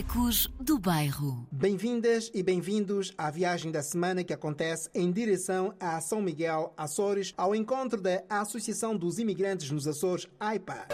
Ecos 0.00 0.48
do 0.58 0.78
Bairro. 0.78 1.46
Bem-vindas 1.52 2.30
e 2.32 2.42
bem-vindos 2.42 3.12
à 3.18 3.30
viagem 3.30 3.70
da 3.70 3.82
semana 3.82 4.24
que 4.24 4.32
acontece 4.32 4.88
em 4.94 5.12
direção 5.12 5.74
a 5.78 6.00
São 6.00 6.22
Miguel, 6.22 6.72
Açores, 6.74 7.34
ao 7.36 7.54
encontro 7.54 8.00
da 8.00 8.24
Associação 8.30 8.96
dos 8.96 9.18
Imigrantes 9.18 9.70
nos 9.70 9.86
Açores, 9.86 10.26
AIPA. 10.40 10.88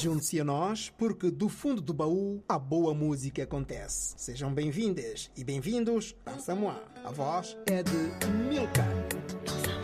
Junte-se 0.00 0.40
a 0.40 0.44
nós, 0.44 0.88
porque 0.96 1.30
do 1.30 1.50
fundo 1.50 1.82
do 1.82 1.92
baú 1.92 2.42
a 2.48 2.58
boa 2.58 2.94
música 2.94 3.42
acontece. 3.42 4.14
Sejam 4.16 4.54
bem-vindas 4.54 5.30
e 5.36 5.44
bem-vindos 5.44 6.16
a 6.24 6.38
Samoa. 6.38 6.82
A 7.04 7.12
voz 7.12 7.54
é 7.66 7.82
de 7.82 8.26
Milka. 8.48 9.75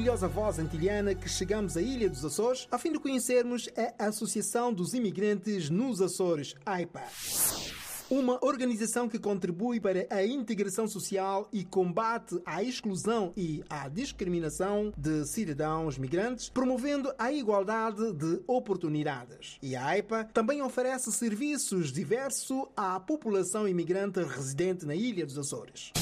orgulhosa 0.00 0.28
voz 0.28 0.58
antilhana 0.58 1.14
que 1.14 1.28
chegamos 1.28 1.76
à 1.76 1.82
Ilha 1.82 2.08
dos 2.08 2.24
Açores 2.24 2.66
a 2.70 2.78
fim 2.78 2.90
de 2.90 2.98
conhecermos 2.98 3.68
a 3.98 4.06
Associação 4.06 4.72
dos 4.72 4.94
Imigrantes 4.94 5.68
nos 5.68 6.00
Açores, 6.00 6.54
AIPA 6.64 7.02
uma 8.08 8.44
organização 8.44 9.08
que 9.08 9.20
contribui 9.20 9.78
para 9.78 10.04
a 10.10 10.26
integração 10.26 10.88
social 10.88 11.48
e 11.52 11.62
combate 11.64 12.40
à 12.44 12.60
exclusão 12.60 13.32
e 13.36 13.62
à 13.70 13.88
discriminação 13.88 14.92
de 14.96 15.24
cidadãos 15.28 15.96
migrantes, 15.96 16.48
promovendo 16.48 17.12
a 17.16 17.30
igualdade 17.30 18.12
de 18.14 18.42
oportunidades. 18.48 19.58
E 19.62 19.76
a 19.76 19.86
AIPA 19.86 20.24
também 20.32 20.60
oferece 20.60 21.12
serviços 21.12 21.92
diversos 21.92 22.64
à 22.76 22.98
população 22.98 23.68
imigrante 23.68 24.20
residente 24.24 24.84
na 24.84 24.96
Ilha 24.96 25.24
dos 25.24 25.38
Açores. 25.38 25.92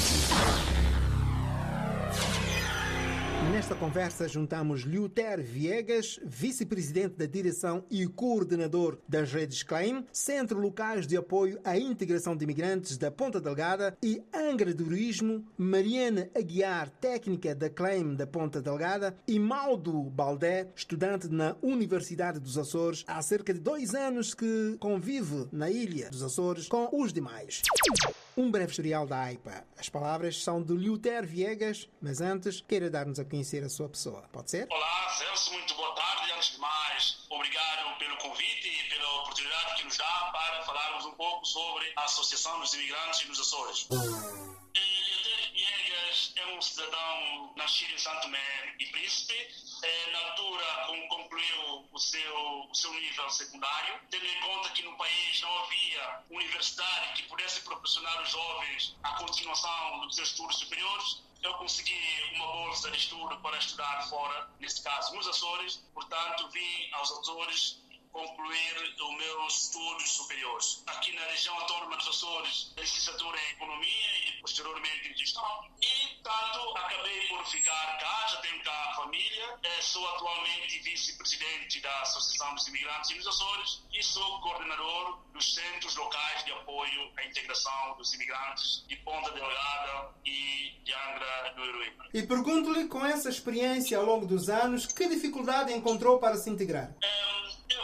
Nesta 3.53 3.75
conversa 3.75 4.29
juntamos 4.29 4.85
Luther 4.85 5.43
Viegas, 5.43 6.21
vice-presidente 6.23 7.17
da 7.17 7.25
direção 7.25 7.83
e 7.91 8.06
coordenador 8.06 8.99
das 9.09 9.33
redes 9.33 9.62
CLAIM, 9.62 10.05
Centro 10.12 10.61
Locais 10.61 11.06
de 11.06 11.17
Apoio 11.17 11.59
à 11.65 11.79
Integração 11.79 12.37
de 12.37 12.45
Imigrantes 12.45 12.99
da 12.99 13.11
Ponta 13.11 13.41
Delgada 13.41 13.97
e 14.03 14.23
Angra 14.35 14.75
do 14.75 14.85
Turismo, 14.85 15.47
Mariana 15.56 16.29
Aguiar, 16.37 16.91
técnica 16.91 17.55
da 17.55 17.71
CLAIM 17.71 18.15
da 18.15 18.27
Ponta 18.27 18.61
Delgada 18.61 19.17
e 19.27 19.39
Maldo 19.39 20.03
Baldé, 20.03 20.69
estudante 20.77 21.29
na 21.29 21.56
Universidade 21.62 22.39
dos 22.39 22.59
Açores, 22.59 23.03
há 23.06 23.23
cerca 23.23 23.55
de 23.55 23.61
dois 23.61 23.95
anos 23.95 24.35
que 24.35 24.77
convive 24.79 25.49
na 25.50 25.71
Ilha 25.71 26.11
dos 26.11 26.23
Açores 26.23 26.69
com 26.69 26.91
os 26.93 27.15
demais. 27.15 27.62
Um 28.38 28.52
breve 28.52 28.70
historial 28.70 29.05
da 29.05 29.20
AIPA. 29.20 29.67
As 29.76 29.88
palavras 29.88 30.40
são 30.44 30.62
de 30.62 30.73
Luther 30.73 31.26
Viegas, 31.26 31.88
mas 32.00 32.20
antes 32.20 32.61
queira 32.61 32.88
dar-nos 32.88 33.19
a 33.19 33.25
conhecer 33.25 33.64
a 33.64 33.69
sua 33.69 33.88
pessoa. 33.88 34.23
Pode 34.32 34.49
ser? 34.52 34.69
Olá, 34.70 35.08
Celso, 35.19 35.52
muito 35.55 35.75
boa 35.75 35.93
tarde. 35.96 36.31
Antes 36.31 36.52
de 36.52 36.58
mais, 36.61 37.26
obrigado 37.31 37.99
pelo 37.99 38.17
convite 38.19 38.69
e 38.69 38.90
pela 38.90 39.23
oportunidade 39.23 39.75
que 39.79 39.85
nos 39.87 39.96
dá 39.96 40.31
para 40.32 40.62
falarmos 40.62 41.06
um 41.06 41.14
pouco 41.14 41.44
sobre 41.46 41.93
a 41.96 42.05
Associação 42.05 42.61
dos 42.61 42.73
Imigrantes 42.75 43.29
nos 43.29 43.40
Açores. 43.40 43.88
É 46.38 46.46
um 46.55 46.62
cidadão 46.62 47.52
nascido 47.56 47.93
em 47.93 47.99
Santo 47.99 48.23
Tomé 48.23 48.76
e 48.79 48.87
Príncipe. 48.87 49.35
É, 49.82 50.11
na 50.12 50.19
altura 50.31 50.64
concluiu 51.08 51.88
o 51.90 51.99
seu, 51.99 52.67
o 52.70 52.75
seu 52.75 52.93
nível 52.94 53.29
secundário, 53.31 54.00
tendo 54.08 54.25
em 54.25 54.40
conta 54.40 54.70
que 54.70 54.82
no 54.82 54.96
país 54.96 55.40
não 55.40 55.58
havia 55.58 56.23
universidade 56.31 57.23
que 57.23 57.29
pudesse 57.29 57.61
proporcionar 57.62 58.17
aos 58.19 58.31
jovens 58.31 58.96
a 59.02 59.11
continuação 59.14 60.00
dos 60.00 60.14
seus 60.14 60.29
estudos 60.29 60.58
superiores, 60.58 61.23
eu 61.43 61.55
consegui 61.55 62.23
uma 62.35 62.46
bolsa 62.46 62.90
de 62.90 62.99
estudo 62.99 63.37
para 63.40 63.58
estudar 63.58 64.08
fora, 64.08 64.50
neste 64.61 64.82
caso 64.82 65.14
nos 65.14 65.26
Açores, 65.26 65.76
portanto 65.94 66.49
vim 66.50 66.88
aos 66.93 67.11
Açores 67.11 67.81
concluir 68.12 68.94
os 69.00 69.16
meus 69.16 69.62
estudos 69.62 70.10
superiores. 70.10 70.82
Aqui 70.87 71.12
na 71.14 71.25
região 71.26 71.55
autónoma 71.60 71.96
dos 71.96 72.08
Açores, 72.08 72.72
licenciatura 72.76 73.38
em 73.38 73.52
Economia 73.52 74.28
e 74.28 74.40
posteriormente 74.40 75.08
em 75.08 75.16
Gestão. 75.16 75.64
E, 75.82 76.14
portanto, 76.22 76.76
acabei 76.76 77.28
por 77.28 77.44
ficar 77.46 77.99
cá, 77.99 78.26
já 78.31 78.37
tenho 78.40 78.62
cá 78.62 78.90
a 78.90 78.94
família. 78.96 79.58
Sou 79.81 80.06
atualmente 80.08 80.81
vice-presidente 80.81 81.81
da 81.81 82.02
Associação 82.02 82.55
dos 82.55 82.66
Imigrantes 82.69 83.16
nos 83.16 83.26
Açores 83.26 83.82
e 83.93 84.02
sou 84.02 84.40
coordenador 84.40 85.19
dos 85.32 85.54
Centros 85.54 85.96
Locais 85.96 86.44
de 86.44 86.52
Apoio 86.52 87.11
à 87.16 87.25
Integração 87.25 87.96
dos 87.96 88.12
Imigrantes 88.12 88.84
de 88.87 88.96
Ponta 88.96 89.31
Delgada 89.31 90.14
e 90.26 90.75
de 90.84 90.93
Angra 90.93 91.54
do 91.56 91.64
Heroína. 91.64 92.04
E 92.12 92.22
pergunto-lhe, 92.22 92.87
com 92.87 93.04
essa 93.04 93.31
experiência 93.31 93.96
ao 93.96 94.04
longo 94.04 94.26
dos 94.26 94.50
anos, 94.50 94.87
que 94.87 95.08
dificuldade 95.08 95.72
encontrou 95.72 96.19
para 96.19 96.37
se 96.37 96.50
integrar? 96.50 96.94
Enquanto 97.00 97.77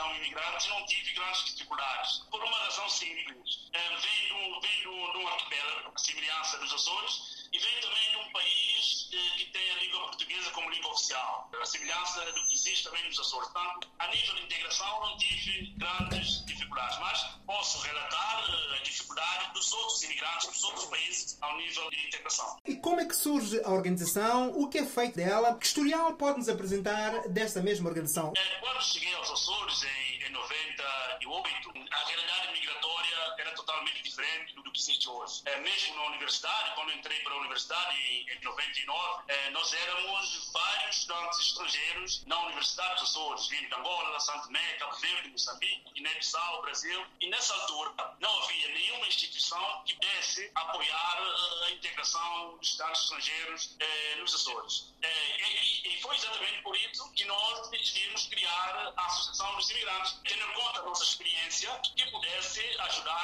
cidadão 0.00 0.16
imigrante, 0.16 0.68
não 0.70 0.86
tive 0.86 1.12
grandes 1.12 1.44
dificuldades. 1.44 2.18
Por 2.30 2.42
uma 2.42 2.58
razão 2.58 2.88
simples. 2.88 3.68
Venho 3.72 5.10
de 5.12 5.18
um 5.18 5.28
arquipélago, 5.28 5.98
semelhança 5.98 6.58
dos 6.58 6.72
Açores, 6.72 7.48
e 7.52 7.58
venho 7.58 7.80
também 7.80 8.10
de 8.10 8.16
um 8.16 8.32
país 8.32 9.08
que 9.36 9.44
tem 9.46 9.69
língua 10.00 10.08
portuguesa 10.08 10.50
como 10.50 10.70
língua 10.70 10.90
oficial, 10.92 11.50
a 11.60 11.64
semelhança 11.64 12.24
do 12.32 12.46
que 12.46 12.54
existe 12.54 12.84
também 12.84 13.04
nos 13.06 13.18
Açores. 13.20 13.48
Portanto, 13.48 13.88
a 13.98 14.06
nível 14.08 14.34
de 14.34 14.42
integração, 14.42 15.00
não 15.00 15.18
tive 15.18 15.74
grandes 15.76 16.44
dificuldades, 16.46 16.98
mas 16.98 17.22
posso 17.46 17.78
relatar 17.82 18.44
a 18.74 18.82
dificuldade 18.82 19.52
dos 19.52 19.72
outros 19.72 20.02
imigrantes 20.04 20.48
dos 20.48 20.64
outros 20.64 20.84
países 20.86 21.38
ao 21.40 21.56
nível 21.56 21.90
de 21.90 22.06
integração. 22.06 22.56
E 22.66 22.76
como 22.76 23.00
é 23.00 23.04
que 23.04 23.14
surge 23.14 23.60
a 23.64 23.70
organização? 23.70 24.50
O 24.50 24.68
que 24.68 24.78
é 24.78 24.86
feito 24.86 25.16
dela? 25.16 25.54
Que 25.58 25.66
historial 25.66 26.14
pode-nos 26.14 26.48
apresentar 26.48 27.28
desta 27.28 27.60
mesma 27.60 27.88
organização? 27.88 28.32
Quando 28.60 28.82
cheguei 28.82 29.14
aos 29.14 29.30
Açores 29.30 29.82
em, 29.82 30.26
em 30.26 30.30
98, 30.30 31.70
a 31.90 32.04
realidade 32.08 32.52
migratória 32.52 32.89
era 33.38 33.52
totalmente 33.52 34.02
diferente 34.02 34.54
do 34.54 34.62
que 34.62 34.78
existe 34.78 35.08
hoje. 35.08 35.42
Mesmo 35.60 35.96
na 35.96 36.04
universidade, 36.04 36.74
quando 36.74 36.92
entrei 36.92 37.18
para 37.20 37.34
a 37.34 37.38
universidade 37.38 37.96
em 37.96 38.40
99, 38.42 39.50
nós 39.52 39.72
éramos 39.72 40.50
vários 40.52 40.96
estudantes 40.96 41.38
estrangeiros 41.40 42.24
na 42.26 42.38
Universidade 42.46 43.00
dos 43.00 43.10
Açores, 43.10 43.48
vindo 43.48 43.68
de 43.68 43.74
Angola, 43.74 44.20
Santo 44.20 44.46
Tomé, 44.46 44.72
Cabo 44.74 44.96
Verde, 44.96 45.30
Moçambique, 45.30 45.92
Guiné-Bissau, 45.94 46.62
Brasil. 46.62 47.06
E 47.20 47.28
nessa 47.28 47.54
altura 47.54 48.16
não 48.20 48.42
havia 48.42 48.68
nenhuma 48.68 49.06
instituição 49.06 49.82
que 49.84 49.94
pudesse 49.94 50.50
apoiar 50.54 51.18
a 51.66 51.70
integração 51.70 52.58
de 52.58 52.66
estudantes 52.66 53.02
estrangeiros 53.02 53.76
nos 54.18 54.34
Açores. 54.34 54.94
E, 55.02 55.88
e 55.88 56.00
foi 56.00 56.14
exatamente 56.16 56.62
por 56.62 56.76
isso 56.76 57.10
que 57.12 57.24
nós 57.24 57.70
decidimos 57.70 58.26
criar 58.26 58.92
a 58.96 59.06
Associação 59.06 59.56
dos 59.56 59.70
Imigrantes, 59.70 60.18
tendo 60.24 60.44
em 60.44 60.52
conta 60.54 60.80
a 60.80 60.84
nossa 60.84 61.04
experiência, 61.04 61.80
que 61.96 62.10
pudesse 62.10 62.60
ajudar 62.80 63.19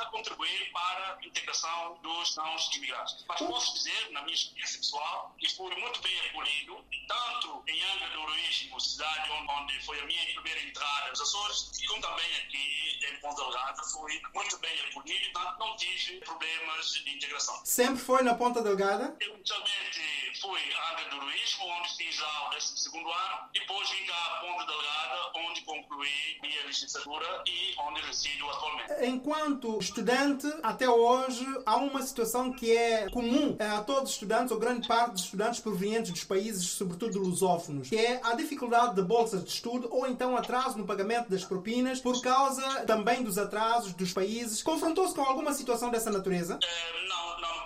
a 0.00 0.06
contribuir 0.06 0.72
para 0.72 1.18
a 1.20 1.26
integração 1.26 1.98
dos 2.02 2.36
não 2.36 2.56
imigrantes. 2.76 3.24
Mas 3.28 3.38
posso 3.40 3.74
dizer, 3.74 4.10
na 4.10 4.22
minha 4.22 4.34
experiência 4.34 4.78
pessoal, 4.78 5.34
que 5.38 5.48
fui 5.54 5.74
muito 5.76 6.00
bem 6.00 6.20
acolhido, 6.28 6.84
tanto 7.06 7.62
em 7.66 7.82
Angra 7.82 8.08
do 8.10 8.20
Heroísmo, 8.22 8.80
cidade 8.80 9.30
onde 9.30 9.80
foi 9.84 10.00
a 10.00 10.06
minha 10.06 10.24
primeira 10.34 10.62
entrada 10.62 11.10
nos 11.10 11.20
Açores, 11.20 11.70
como 11.88 12.00
também 12.00 12.36
aqui 12.36 12.98
em 13.08 13.20
Ponta 13.20 13.42
Delgada, 13.42 13.82
fui 13.84 14.20
muito 14.34 14.58
bem 14.58 14.80
acolhido, 14.80 15.32
portanto 15.32 15.58
não 15.58 15.76
tive 15.76 16.20
problemas 16.20 16.90
de 16.92 17.16
integração. 17.16 17.60
Sempre 17.64 18.00
foi 18.00 18.22
na 18.22 18.34
Ponta 18.34 18.62
Delgada? 18.62 19.16
Eu 19.20 19.34
inicialmente 19.36 20.00
fui 20.40 20.60
a 20.74 20.92
Angra 20.92 21.10
do 21.10 21.16
Heroísmo, 21.16 21.66
onde 21.66 21.96
fiz 21.96 22.18
lá 22.18 22.48
o 22.48 22.50
12 22.50 22.88
ano, 22.88 23.48
depois 23.52 23.90
vim 23.90 24.06
cá 24.06 24.14
a 24.14 24.40
Ponta 24.40 24.64
Delgada, 24.64 25.48
onde 25.48 25.60
concluí 25.62 26.38
minha 26.42 26.66
licenciatura 26.66 27.42
e 27.46 27.74
onde 27.78 28.00
resido 28.00 28.48
atualmente. 28.48 29.04
Enquanto 29.04 29.78
estudante, 29.78 30.46
até 30.62 30.88
hoje, 30.88 31.46
há 31.66 31.76
uma 31.76 32.02
situação 32.02 32.52
que 32.52 32.74
é 32.74 33.10
comum 33.10 33.56
a 33.58 33.82
todos 33.82 34.04
os 34.04 34.10
estudantes, 34.10 34.50
ou 34.50 34.58
grande 34.58 34.88
parte 34.88 35.12
dos 35.12 35.24
estudantes 35.24 35.60
provenientes 35.60 36.10
dos 36.10 36.24
países, 36.24 36.66
sobretudo 36.70 37.18
lusófonos, 37.18 37.88
que 37.88 37.96
é 37.96 38.20
a 38.24 38.34
dificuldade 38.34 38.94
de 38.94 39.02
bolsas 39.02 39.44
de 39.44 39.50
estudo 39.50 39.88
ou 39.90 40.06
então 40.06 40.36
atraso 40.36 40.78
no 40.78 40.86
pagamento 40.86 41.28
das 41.28 41.44
propinas 41.44 42.00
por 42.00 42.20
causa 42.22 42.86
também 42.86 43.22
dos 43.22 43.36
atrasos 43.36 43.92
dos 43.92 44.12
países. 44.12 44.62
Confrontou-se 44.62 45.14
com 45.14 45.22
alguma 45.22 45.52
situação 45.52 45.90
dessa 45.90 46.10
natureza? 46.10 46.56
Uh, 46.56 47.08
não, 47.08 47.40
não 47.40 47.64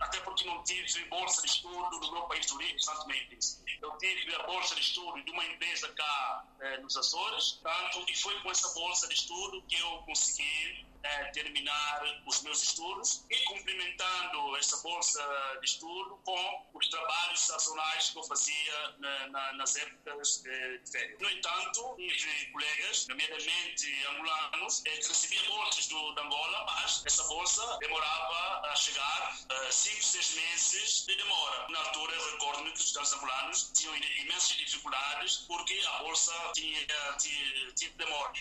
até 0.00 0.20
porque 0.20 0.44
não 0.44 0.62
tive 0.64 1.04
bolsa 1.06 1.42
de 1.42 1.48
estudo 1.48 2.00
do 2.00 2.12
meu 2.12 2.22
país 2.22 2.46
de 2.46 2.54
origem, 2.54 2.78
Santo 2.78 3.06
Mendes. 3.06 3.62
Eu 3.82 3.96
tive 3.98 4.34
a 4.34 4.42
bolsa 4.44 4.74
de 4.74 4.80
estudo 4.80 5.22
de 5.22 5.30
uma 5.30 5.44
empresa 5.44 5.92
cá 5.92 6.44
eh, 6.60 6.78
nos 6.78 6.96
Açores, 6.96 7.60
tanto, 7.62 8.10
e 8.10 8.16
foi 8.16 8.40
com 8.42 8.50
essa 8.50 8.72
bolsa 8.74 9.08
de 9.08 9.14
estudo 9.14 9.62
que 9.68 9.76
eu 9.76 9.98
consegui 10.02 10.86
eh, 11.06 11.30
terminar 11.32 12.02
os 12.26 12.42
meus 12.42 12.62
estudos 12.62 13.24
e 13.30 13.36
complementando 13.44 14.56
essa 14.56 14.76
bolsa 14.82 15.22
de 15.60 15.66
estudo 15.66 16.18
com 16.24 16.66
os 16.74 16.88
trabalhos 16.88 17.40
sazonais 17.40 18.10
que 18.10 18.18
eu 18.18 18.24
fazia 18.24 18.94
na, 18.98 19.28
na, 19.28 19.52
nas 19.54 19.76
épocas 19.76 20.42
de 20.42 20.80
férias. 20.90 21.20
No 21.20 21.30
entanto, 21.30 21.94
tive 21.96 22.46
colegas, 22.52 23.06
nomeadamente 23.08 24.06
angolanos, 24.08 24.82
eh, 24.86 24.96
recebiam 24.96 25.44
bolsas 25.46 25.86
do, 25.88 26.14
de 26.14 26.20
Angola, 26.20 26.64
mas 26.66 27.02
essa 27.06 27.24
bolsa 27.24 27.78
demorava 27.78 28.68
a 28.68 28.76
chegar 28.76 29.38
uh, 29.50 29.72
cinco, 29.72 30.02
seis 30.02 30.34
meses 30.34 31.04
de 31.06 31.16
demora. 31.16 31.68
Na 31.68 31.78
altura, 31.80 32.14
eu 32.14 32.32
recordo-me 32.32 32.70
que 32.72 32.78
os 32.78 32.84
estudantes 32.84 33.12
angolanos 33.12 33.70
tinham 33.74 33.96
imensas 33.96 34.56
dificuldades 34.56 35.36
porque 35.48 35.80
a 35.86 36.02
bolsa 36.02 36.32
tinha, 36.54 36.86
tinha, 37.18 37.72
tinha 37.74 37.90
demora. 37.92 38.32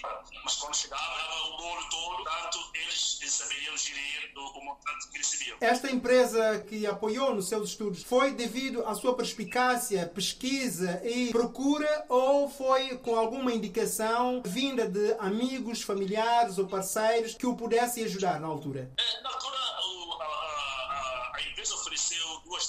Mas 0.43 0.55
quando 0.55 0.75
chegava, 0.75 1.17
dava 1.17 1.47
o 1.49 1.57
bolo 1.57 1.89
todo, 1.89 2.23
tanto 2.23 2.54
eles 2.73 3.19
saberiam 3.31 3.77
gerir 3.77 4.31
o 4.35 4.63
montante 4.63 5.09
que 5.11 5.17
recebiam. 5.17 5.57
Esta 5.59 5.91
empresa 5.91 6.59
que 6.67 6.85
apoiou 6.85 7.33
nos 7.33 7.47
seus 7.47 7.69
estudos 7.69 8.03
foi 8.03 8.33
devido 8.33 8.85
à 8.85 8.93
sua 8.95 9.15
perspicácia, 9.15 10.05
pesquisa 10.07 11.01
e 11.03 11.31
procura 11.31 12.05
ou 12.09 12.49
foi 12.49 12.97
com 12.97 13.15
alguma 13.15 13.53
indicação 13.53 14.41
vinda 14.45 14.87
de 14.87 15.15
amigos, 15.19 15.81
familiares 15.81 16.57
ou 16.57 16.67
parceiros 16.67 17.33
que 17.33 17.45
o 17.45 17.55
pudessem 17.55 18.03
ajudar 18.03 18.39
na 18.39 18.47
altura? 18.47 18.91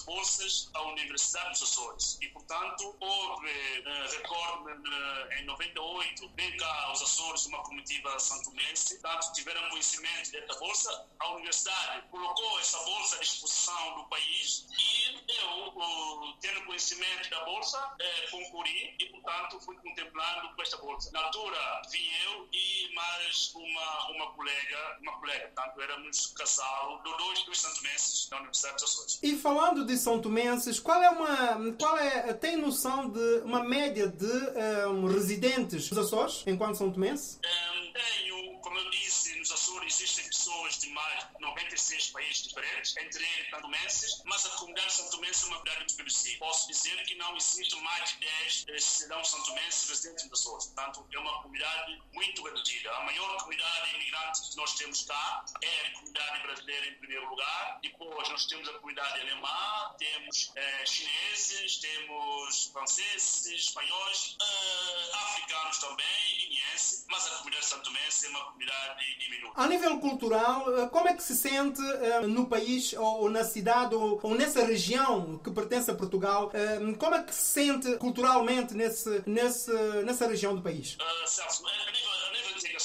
Bolsas 0.07 0.71
à 0.73 0.83
Universidade 0.83 1.51
dos 1.51 1.63
Açores 1.63 2.19
e, 2.23 2.29
portanto, 2.29 2.97
houve, 3.01 3.51
eh, 3.51 4.07
recordo 4.13 4.71
eh, 4.71 5.41
em 5.41 5.45
98, 5.45 6.31
vem 6.37 6.57
cá 6.57 6.83
aos 6.85 7.03
Açores 7.03 7.47
uma 7.47 7.63
comitiva 7.65 8.19
santomense, 8.19 8.99
portanto, 9.01 9.33
tiveram 9.35 9.69
conhecimento 9.69 10.31
desta 10.31 10.55
bolsa. 10.59 11.07
A 11.19 11.33
Universidade 11.33 12.09
colocou 12.11 12.61
essa 12.61 12.79
bolsa 12.85 13.17
à 13.17 13.19
disposição 13.19 13.97
do 13.97 14.05
país 14.05 14.67
e 14.71 15.07
eu, 15.41 15.75
eh, 15.83 16.35
tendo 16.41 16.65
conhecimento 16.67 17.29
da 17.29 17.45
bolsa, 17.45 17.97
eh, 18.01 18.27
concorri 18.31 18.95
e, 18.99 19.07
portanto, 19.07 19.61
fui 19.61 19.77
contemplando 19.77 20.55
com 20.55 20.63
esta 20.63 20.77
bolsa. 20.79 21.11
Na 21.13 21.21
altura, 21.21 21.83
vim 21.91 22.09
eu 22.27 22.49
e 22.53 22.95
mais 22.95 23.53
uma, 23.55 24.11
uma 24.11 24.33
colega, 24.33 24.99
uma 25.01 25.19
colega, 25.19 25.49
portanto, 25.49 25.81
éramos 25.83 26.27
casal, 26.29 27.03
do 27.03 27.17
dois, 27.17 27.43
dois 27.45 27.59
santomenses 27.59 28.29
da 28.29 28.37
Universidade 28.37 28.75
dos 28.75 28.85
Açores. 28.85 29.19
E 29.23 29.37
falando 29.37 29.85
de 29.85 29.96
São 29.97 30.21
Tomenses, 30.21 30.79
qual 30.79 31.03
é 31.03 31.11
uma. 31.11 31.73
Qual 31.79 31.97
é, 31.99 32.33
tem 32.35 32.57
noção 32.57 33.09
de 33.09 33.41
uma 33.45 33.63
média 33.63 34.09
de 34.09 34.27
ehm, 34.27 35.07
residentes 35.07 35.89
dos 35.89 35.99
Açores 35.99 36.43
enquanto 36.47 36.77
São 36.77 36.91
Tomense? 36.91 37.39
Ehm, 37.45 37.93
tenho, 37.93 38.59
como 38.61 38.79
eu 38.79 38.91
disse, 38.91 39.39
nos 39.39 39.51
Açores 39.51 40.01
existem 40.01 40.25
pessoas 40.27 40.79
de 40.79 40.89
mais 40.91 41.27
de 41.29 41.41
96 41.41 42.09
países 42.09 42.43
diferentes, 42.43 42.97
entre 42.97 43.25
eles 43.25 43.51
santomenses, 43.51 44.23
mas 44.25 44.47
a 44.47 44.51
comunidade 44.51 44.93
santomense 44.93 45.45
é 45.45 45.47
uma 45.47 45.59
comunidade 45.59 45.79
muito 45.79 45.97
conhecida. 45.97 46.39
Posso 46.39 46.69
dizer 46.69 47.05
que 47.05 47.15
não 47.15 47.37
existe 47.37 47.81
mais 47.81 48.11
de 48.13 48.21
10 48.21 48.65
eh, 48.69 48.79
cidadãos 48.79 49.31
santomenses 49.31 49.89
residentes 49.89 50.25
nos 50.25 50.41
Açores. 50.41 50.67
Portanto, 50.67 51.07
é 51.13 51.19
uma 51.19 51.43
comunidade 51.43 52.03
muito 52.13 52.43
reduzida. 52.45 52.91
A 52.93 53.05
maior 53.05 53.37
comunidade 53.39 53.95
imigrante 53.95 54.51
que 54.51 54.57
nós 54.57 54.75
temos 54.75 55.05
cá 55.05 55.45
é 55.63 55.87
a 55.87 55.91
comunidade 55.93 56.43
brasileira 56.43 56.87
em 56.87 56.95
primeiro 56.95 57.29
lugar. 57.29 57.79
Depois 57.83 58.29
nós 58.29 58.47
temos 58.47 58.69
a 58.69 58.73
comunidade 58.75 59.21
alemã, 59.21 59.86
temos 59.99 60.53
eh, 60.57 60.87
chineses, 60.87 61.79
temos 61.79 62.71
franceses, 62.73 63.47
espanhóis, 63.47 64.37
eh, 64.41 65.17
africanos 65.17 65.79
também, 65.79 66.39
guineenses, 66.41 67.05
mas 67.09 67.27
a 67.27 67.31
comunidade 67.39 67.67
santomense 67.67 68.27
é 68.27 68.29
uma 68.31 68.45
comunidade 68.45 69.19
diminuta. 69.19 69.61
A 69.61 69.67
nível 69.67 69.99
cultural, 69.99 70.79
eh, 70.79 70.89
como 70.89 71.09
é 71.09 71.15
que 71.15 71.23
se 71.23 71.37
sente 71.37 71.81
eh, 71.83 72.21
no 72.27 72.47
país 72.49 72.93
ou 72.95 73.17
ou 73.17 73.31
na 73.31 73.45
cidade 73.45 73.95
ou, 73.95 74.21
ou 74.23 74.35
nessa 74.35 74.65
região 74.65 75.39
que 75.39 75.51
pertence 75.51 75.91
a 75.91 75.95
Portugal? 75.95 76.51
eh, 76.53 76.79
Como 76.99 77.15
é 77.15 77.23
que 77.23 77.35
se 77.35 77.45
sente 77.53 77.97
culturalmente 77.97 78.75
nesse, 78.75 79.23
nesse, 79.27 79.73
nessa 80.05 80.27
região 80.29 80.55
do 80.55 80.63
país? 80.63 80.97
Uh, 81.01 81.27
Celso, 81.27 81.67
a 81.67 81.91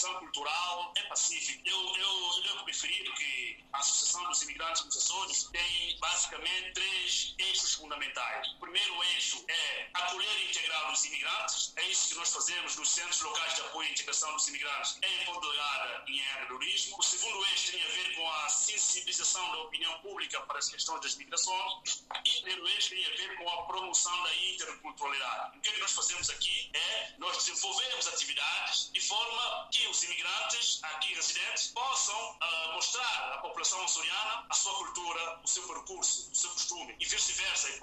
cultural 0.10 0.94
é 0.98 1.04
pacífico. 1.04 1.62
Eu, 1.66 1.78
eu, 1.78 2.44
eu 2.46 2.66
referir 2.66 3.04
que 3.14 3.64
a 3.74 3.80
Associação 3.80 4.24
dos 4.28 4.42
Imigrantes 4.42 4.84
dos 4.84 4.98
Açores 4.98 5.44
tem 5.52 5.98
basicamente 6.00 6.74
três 6.74 7.36
eixos 7.38 7.76
fundamentais. 7.76 8.48
O 8.54 8.60
primeiro 8.60 9.04
eixo 9.04 9.44
é 9.48 9.90
acolher 9.94 10.40
e 10.40 10.50
integrar 10.50 10.92
os 10.92 11.06
imigrantes. 11.06 11.74
É 11.76 11.84
isso 11.88 12.10
que 12.10 12.16
nós 12.16 12.34
fazemos 12.34 12.76
nos 12.78 12.90
centros 12.90 13.22
locais 13.22 13.56
de 13.56 13.62
apoio 13.62 13.88
e 13.90 13.92
integração 13.92 14.34
dos 14.34 14.48
imigrantes 14.48 14.98
em 15.04 15.26
Ponte 15.26 15.42
Delgada 15.42 16.04
e 16.08 16.20
em 16.20 16.48
Turismo. 16.48 16.98
O 16.98 17.04
segundo 17.04 17.46
eixo 17.46 17.72
tem 17.72 17.84
a 17.84 17.88
ver 17.88 18.16
com 18.16 18.32
a 18.32 18.50
sensibilização 18.50 19.52
da 19.52 19.62
opinião 19.64 20.00
pública 20.00 20.40
para 20.42 20.60
as 20.60 20.70
questões 20.70 21.02
das 21.02 21.16
migrações. 21.16 22.04
E 22.26 22.40
o 22.40 22.42
terceiro 22.42 22.68
eixo 22.68 22.90
tem 22.90 23.06
a 23.06 23.10
ver 23.10 23.38
com 23.38 23.50
a 23.50 23.64
promoção 23.64 24.24
da 24.24 24.36
interculturalidade. 24.36 25.58
O 25.58 25.62
que, 25.62 25.70
é 25.70 25.74
que 25.74 25.80
nós 25.80 25.92
fazemos 25.92 26.30
aqui 26.30 26.70
é 26.74 27.14
nós 27.18 27.38
desenvolvemos 27.38 28.08
atividades 28.08 28.92
de 28.92 29.02
forma 29.02 29.70
que 29.72 29.88
os 29.92 30.04
imigrantes 30.04 30.80
aqui 30.84 31.14
residentes 31.14 31.68
possam 31.74 32.38
ah, 32.40 32.72
mostrar 32.74 33.34
à 33.34 33.38
população 33.40 33.84
açoriana 33.84 34.46
a 34.50 34.54
sua 34.54 34.74
cultura, 34.76 35.42
o 35.44 35.48
seu 35.48 35.68
percurso, 35.68 36.32
o 36.32 36.36
seu 36.36 36.50
costume 36.52 36.96
e 36.98 37.06
vice-versa, 37.06 37.70
e 37.70 37.80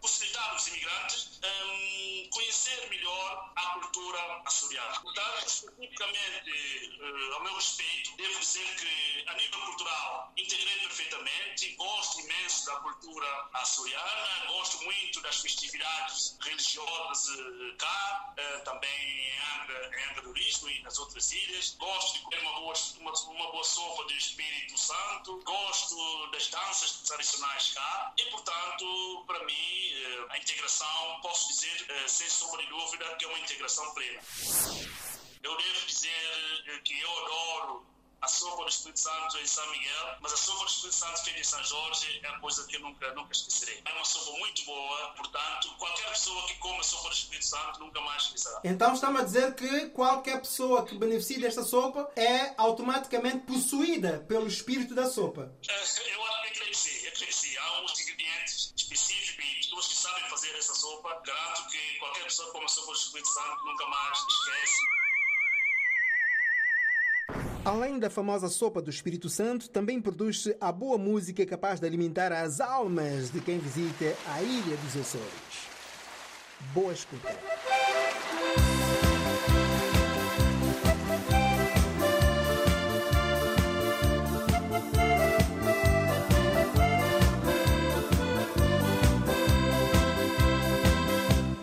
possibilitar 0.00 0.50
aos 0.50 0.66
imigrantes 0.66 1.40
hum, 1.44 2.28
conhecer 2.32 2.88
melhor 2.88 3.52
a 3.54 3.62
cultura 3.74 4.42
açoriana. 4.44 5.00
Portanto, 5.00 5.46
especificamente 5.46 6.50
eh, 6.50 7.34
ao 7.34 7.42
meu 7.44 7.54
respeito, 7.54 8.16
devo 8.16 8.40
dizer 8.40 8.76
que 8.76 9.24
a 9.28 9.34
nível 9.34 9.60
cultural 9.60 10.32
integrei 10.36 10.78
perfeitamente, 10.78 11.74
gosto 11.76 12.20
imenso 12.20 12.66
da 12.66 12.76
cultura 12.76 13.48
açoriana, 13.54 14.46
gosto 14.48 14.82
muito 14.84 15.20
das 15.22 15.40
festividades 15.40 16.36
religiosas 16.40 17.38
eh, 17.38 17.74
cá, 17.78 18.34
eh, 18.36 18.58
também 18.60 19.28
em 19.28 19.40
Angra, 19.60 19.98
em 19.98 20.04
Angra 20.10 20.22
do 20.22 20.32
Risco 20.32 20.68
e 20.68 20.82
outras 20.96 21.32
ilhas. 21.32 21.74
Gosto 21.78 22.14
de 22.14 22.20
comer 22.20 22.40
uma 22.40 22.52
boa, 22.60 22.74
uma, 23.00 23.12
uma 23.12 23.50
boa 23.50 23.64
sopa 23.64 24.04
de 24.06 24.16
Espírito 24.16 24.78
Santo, 24.78 25.42
gosto 25.44 26.30
das 26.30 26.46
danças 26.48 26.92
tradicionais 27.02 27.74
cá 27.74 28.14
e, 28.16 28.24
portanto, 28.30 29.24
para 29.26 29.44
mim, 29.44 29.92
eh, 29.92 30.26
a 30.30 30.38
integração, 30.38 31.20
posso 31.20 31.48
dizer, 31.48 31.86
eh, 31.88 32.08
sem 32.08 32.30
sombra 32.30 32.62
de 32.62 32.68
dúvida, 32.68 33.16
que 33.16 33.24
é 33.24 33.28
uma 33.28 33.38
integração 33.40 33.92
plena. 33.92 34.22
Eu 35.42 35.56
devo 35.56 35.86
dizer 35.86 36.64
eh, 36.68 36.78
que 36.84 37.00
eu 37.00 37.24
adoro 37.24 37.97
a 38.20 38.26
sopa 38.28 38.64
do 38.64 38.68
Espírito 38.68 38.98
Santo 39.00 39.38
em 39.38 39.46
São 39.46 39.70
Miguel, 39.70 40.16
mas 40.20 40.32
a 40.32 40.36
sopa 40.36 40.64
do 40.64 40.70
Espírito 40.70 40.94
Santo 40.96 41.24
feita 41.24 41.40
em 41.40 41.44
São 41.44 41.62
Jorge 41.64 42.20
é 42.22 42.28
uma 42.30 42.40
coisa 42.40 42.66
que 42.66 42.76
eu 42.76 42.80
nunca, 42.80 43.12
nunca 43.14 43.32
esquecerei. 43.32 43.80
É 43.84 43.92
uma 43.92 44.04
sopa 44.04 44.38
muito 44.38 44.64
boa, 44.64 45.08
portanto, 45.16 45.74
qualquer 45.78 46.08
pessoa 46.10 46.46
que 46.48 46.54
come 46.54 46.78
a 46.80 46.82
sopa 46.82 47.08
do 47.08 47.14
Espírito 47.14 47.44
Santo 47.46 47.80
nunca 47.80 48.00
mais 48.00 48.22
esquecerá. 48.24 48.60
Então 48.64 48.92
está-me 48.94 49.18
a 49.20 49.22
dizer 49.24 49.54
que 49.54 49.86
qualquer 49.90 50.40
pessoa 50.40 50.84
que 50.84 50.96
beneficie 50.96 51.38
desta 51.40 51.62
sopa 51.62 52.10
é 52.16 52.54
automaticamente 52.58 53.46
possuída 53.46 54.24
pelo 54.28 54.46
espírito 54.48 54.94
da 54.94 55.08
sopa. 55.08 55.52
Eh, 55.68 55.74
Eu 56.12 56.24
acho 56.24 56.52
que 56.52 56.74
sim, 56.74 57.06
eu 57.06 57.12
que 57.12 57.32
sim. 57.32 57.56
Há 57.56 57.80
uns 57.82 58.00
ingredientes 58.00 58.72
específicos 58.76 59.44
e 59.44 59.56
pessoas 59.60 59.86
que 59.88 59.94
sabem 59.94 60.28
fazer 60.28 60.54
essa 60.56 60.74
sopa. 60.74 61.20
Garanto 61.24 61.68
que 61.68 61.98
qualquer 61.98 62.24
pessoa 62.24 62.46
que 62.48 62.52
come 62.52 62.64
a 62.64 62.68
sopa 62.68 62.92
do 62.92 62.98
Espírito 62.98 63.28
Santo 63.28 63.64
nunca 63.64 63.86
mais 63.86 64.18
esquece. 64.18 64.97
Além 67.68 67.98
da 67.98 68.08
famosa 68.08 68.48
sopa 68.48 68.80
do 68.80 68.88
Espírito 68.88 69.28
Santo, 69.28 69.68
também 69.68 70.00
produz-se 70.00 70.56
a 70.58 70.72
boa 70.72 70.96
música 70.96 71.44
capaz 71.44 71.78
de 71.78 71.86
alimentar 71.86 72.32
as 72.32 72.62
almas 72.62 73.30
de 73.30 73.42
quem 73.42 73.58
visita 73.58 74.16
a 74.26 74.42
Ilha 74.42 74.74
dos 74.78 74.96
Açores. 74.96 75.68
Boa 76.72 76.94
escuta. 76.94 77.28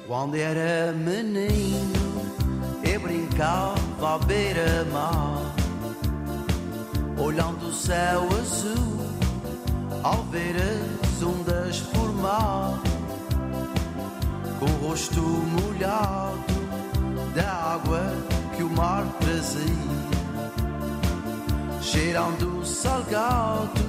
Quando 0.08 0.36
era 0.36 0.92
menino, 0.94 1.94
eu 2.84 3.00
brincava 3.00 4.16
à 4.16 4.20
beira-mar, 4.20 5.45
olhando 7.18 7.68
o 7.68 7.74
céu 7.74 8.28
azul, 8.40 9.08
ao 10.04 10.24
ver 10.26 10.56
as 10.58 11.24
ondas 11.24 11.80
formar, 11.80 12.80
com 14.60 14.66
o 14.66 14.88
rosto 14.90 15.22
molhado 15.22 16.36
da 17.34 17.76
água 17.76 18.02
que 18.56 18.64
o 18.64 18.70
mar 18.70 19.06
trazia, 19.20 19.66
cheirando 21.82 22.60
o 22.60 22.66
salgado 22.66 23.86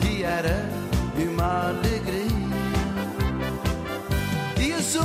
que 0.00 0.22
era 0.22 0.68
uma 1.16 1.68
alegria. 1.68 2.30
E 4.58 4.72
as 4.72 4.96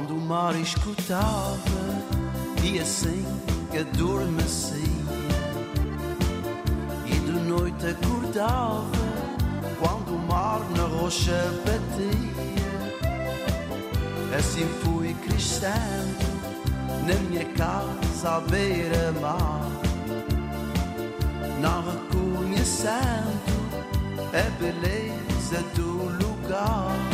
quando 0.00 0.16
o 0.16 0.20
mar 0.20 0.54
escutava 0.54 1.60
e 2.64 2.78
assim 2.78 3.22
adormecia 3.78 4.80
e 7.04 7.10
de 7.10 7.32
noite 7.32 7.86
acordava 7.86 8.96
quando 9.78 10.14
o 10.14 10.18
mar 10.26 10.60
na 10.74 10.84
rocha 10.84 11.52
batia. 11.66 13.10
Assim 14.38 14.66
fui 14.82 15.12
crescendo 15.26 16.30
na 17.06 17.14
minha 17.28 17.44
casa 17.52 18.36
à 18.36 18.40
beira-mar. 18.40 19.68
Não 21.60 21.84
reconhecendo 21.84 23.38
a 24.32 24.50
beleza 24.58 25.62
do 25.74 26.24
lugar 26.24 27.09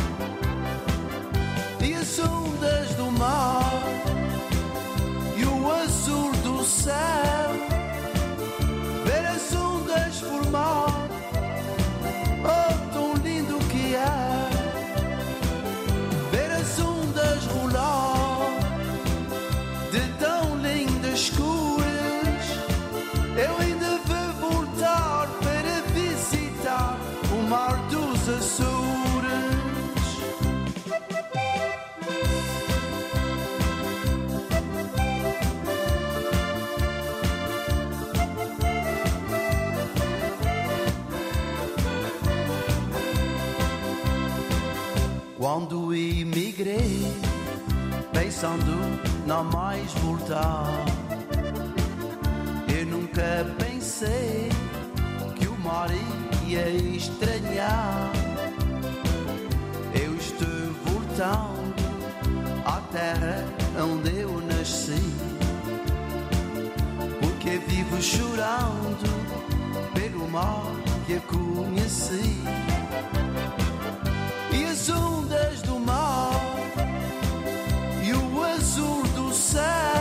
side. 6.86 7.35
Pensando 48.12 49.00
não 49.26 49.44
mais 49.44 49.92
voltar, 49.94 50.66
eu 52.68 52.86
nunca 52.86 53.46
pensei 53.58 54.48
que 55.34 55.46
o 55.46 55.58
mar 55.58 55.88
ia 56.46 56.68
estranhar. 56.68 58.10
Eu 59.94 60.14
estou 60.16 60.46
voltando 60.84 61.74
à 62.64 62.80
terra 62.92 63.44
onde 63.78 64.20
eu 64.20 64.40
nasci, 64.42 65.14
porque 67.20 67.58
vivo 67.66 68.02
chorando 68.02 69.08
pelo 69.94 70.28
mar 70.28 70.72
que 71.06 71.14
eu 71.14 71.22
conheci 71.22 72.36
do 79.56 79.95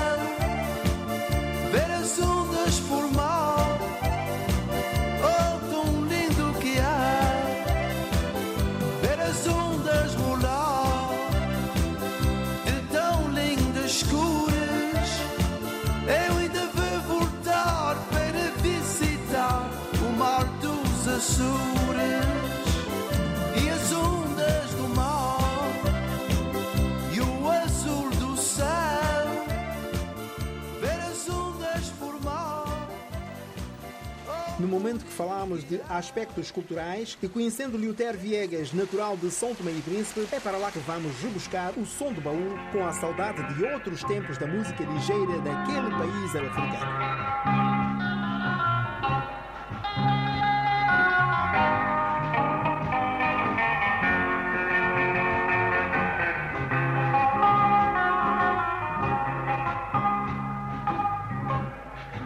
No 34.65 34.71
momento 34.71 35.05
que 35.05 35.11
falamos 35.11 35.63
de 35.63 35.79
aspectos 35.87 36.49
culturais 36.49 37.15
e 37.21 37.27
conhecendo 37.27 37.77
Lioter 37.77 38.17
Viegas, 38.17 38.73
natural 38.73 39.15
de 39.15 39.29
São 39.29 39.53
Tomé 39.53 39.71
e 39.71 39.79
Príncipe, 39.79 40.27
é 40.31 40.39
para 40.39 40.57
lá 40.57 40.71
que 40.71 40.79
vamos 40.79 41.15
rebuscar 41.21 41.77
o 41.77 41.85
som 41.85 42.11
do 42.11 42.19
baú 42.19 42.57
com 42.71 42.83
a 42.83 42.91
saudade 42.91 43.53
de 43.53 43.63
outros 43.63 44.03
tempos 44.03 44.39
da 44.39 44.47
música 44.47 44.83
ligeira 44.83 45.37
daquele 45.41 45.91
país 45.91 46.35
africano. 46.35 47.45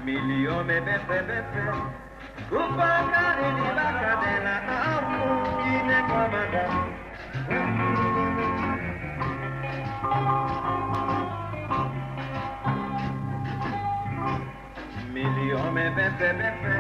Me 0.06 1.99
Miliome 15.14 15.94
beppe 15.94 16.30
beppe, 16.34 16.74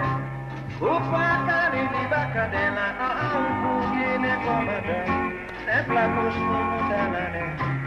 upakari 0.81 1.83
di 1.93 2.03
bakadela, 2.09 2.87
auku 2.97 3.73
gine 3.93 4.33
komada, 4.41 4.97
ne 5.65 5.77
plakus 5.85 6.35
mutana 6.49 7.23
ne. 7.33 7.78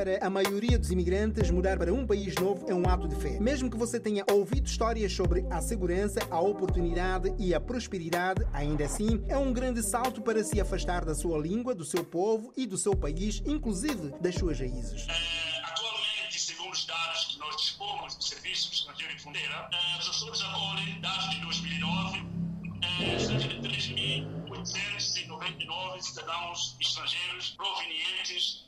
Para 0.04 0.20
a 0.26 0.28
maioria 0.28 0.78
dos 0.78 0.90
imigrantes, 0.90 1.50
mudar 1.50 1.78
para 1.78 1.90
um 1.90 2.06
país 2.06 2.34
novo 2.34 2.66
é 2.68 2.74
um 2.74 2.86
ato 2.86 3.08
de 3.08 3.16
fé. 3.16 3.40
Mesmo 3.40 3.70
que 3.70 3.76
você 3.78 3.98
tenha 3.98 4.22
ouvido 4.30 4.66
histórias 4.66 5.10
sobre 5.10 5.46
a 5.50 5.62
segurança, 5.62 6.20
a 6.30 6.38
oportunidade 6.38 7.32
e 7.38 7.54
a 7.54 7.60
prosperidade, 7.60 8.46
ainda 8.52 8.84
assim 8.84 9.24
é 9.28 9.38
um 9.38 9.50
grande 9.50 9.82
salto 9.82 10.20
para 10.20 10.44
se 10.44 10.60
afastar 10.60 11.06
da 11.06 11.14
sua 11.14 11.38
língua, 11.38 11.74
do 11.74 11.86
seu 11.86 12.04
povo 12.04 12.52
e 12.54 12.66
do 12.66 12.76
seu 12.76 12.94
país, 12.94 13.42
inclusive 13.46 14.10
das 14.20 14.34
suas 14.34 14.60
raízes. 14.60 15.06
Eh, 15.08 15.62
Atualmente, 15.64 16.38
segundo 16.38 16.72
os 16.72 16.84
dados 16.84 17.24
que 17.24 17.38
nós 17.38 17.56
dispomos 17.56 18.14
do 18.14 18.24
Serviço 18.24 18.74
Estrangeiro 18.74 19.14
e 19.14 19.18
Fronteira, 19.18 19.70
os 19.98 20.06
Açores 20.06 20.42
acolhem, 20.42 21.00
dados 21.00 21.30
de 21.30 21.40
2009, 21.40 22.26
eh, 22.82 23.18
cerca 23.18 23.48
de 23.48 23.58
3.899 23.68 26.02
cidadãos 26.02 26.76
estrangeiros 26.78 27.54
provenientes 27.56 28.63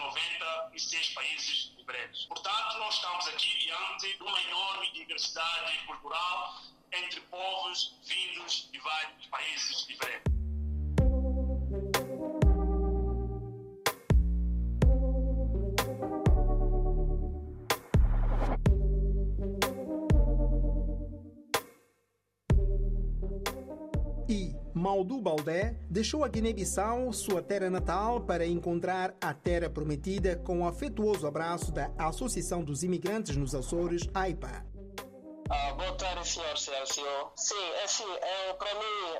96 0.00 1.08
países 1.10 1.72
diferentes. 1.76 2.24
Portanto, 2.26 2.78
nós 2.78 2.94
estamos 2.94 3.28
aqui 3.28 3.58
diante 3.58 4.16
de 4.16 4.22
uma 4.22 4.40
enorme 4.42 4.90
diversidade 4.92 5.78
cultural 5.86 6.62
entre 6.92 7.20
povos 7.22 7.94
vindos 8.04 8.68
de 8.72 8.78
vários 8.78 9.26
países 9.26 9.86
diferentes. 9.86 10.39
Maldu 24.80 25.20
Baldé 25.20 25.76
deixou 25.90 26.24
a 26.24 26.28
Guiné-Bissau, 26.28 27.12
sua 27.12 27.42
terra 27.42 27.68
natal, 27.68 28.22
para 28.22 28.46
encontrar 28.46 29.14
a 29.20 29.34
terra 29.34 29.68
prometida 29.68 30.36
com 30.36 30.60
o 30.62 30.66
afetuoso 30.66 31.26
abraço 31.26 31.70
da 31.70 31.90
Associação 31.98 32.64
dos 32.64 32.82
Imigrantes 32.82 33.36
nos 33.36 33.54
Açores, 33.54 34.08
AIPA. 34.14 34.69
Ah, 35.52 35.72
boa 35.72 35.92
tarde, 35.94 36.28
senhor 36.28 36.56
Celso. 36.56 37.02
Sim, 37.34 37.72
é 37.80 37.82
assim, 37.82 38.04
é, 38.22 38.52
para 38.52 38.72
mim, 38.72 39.18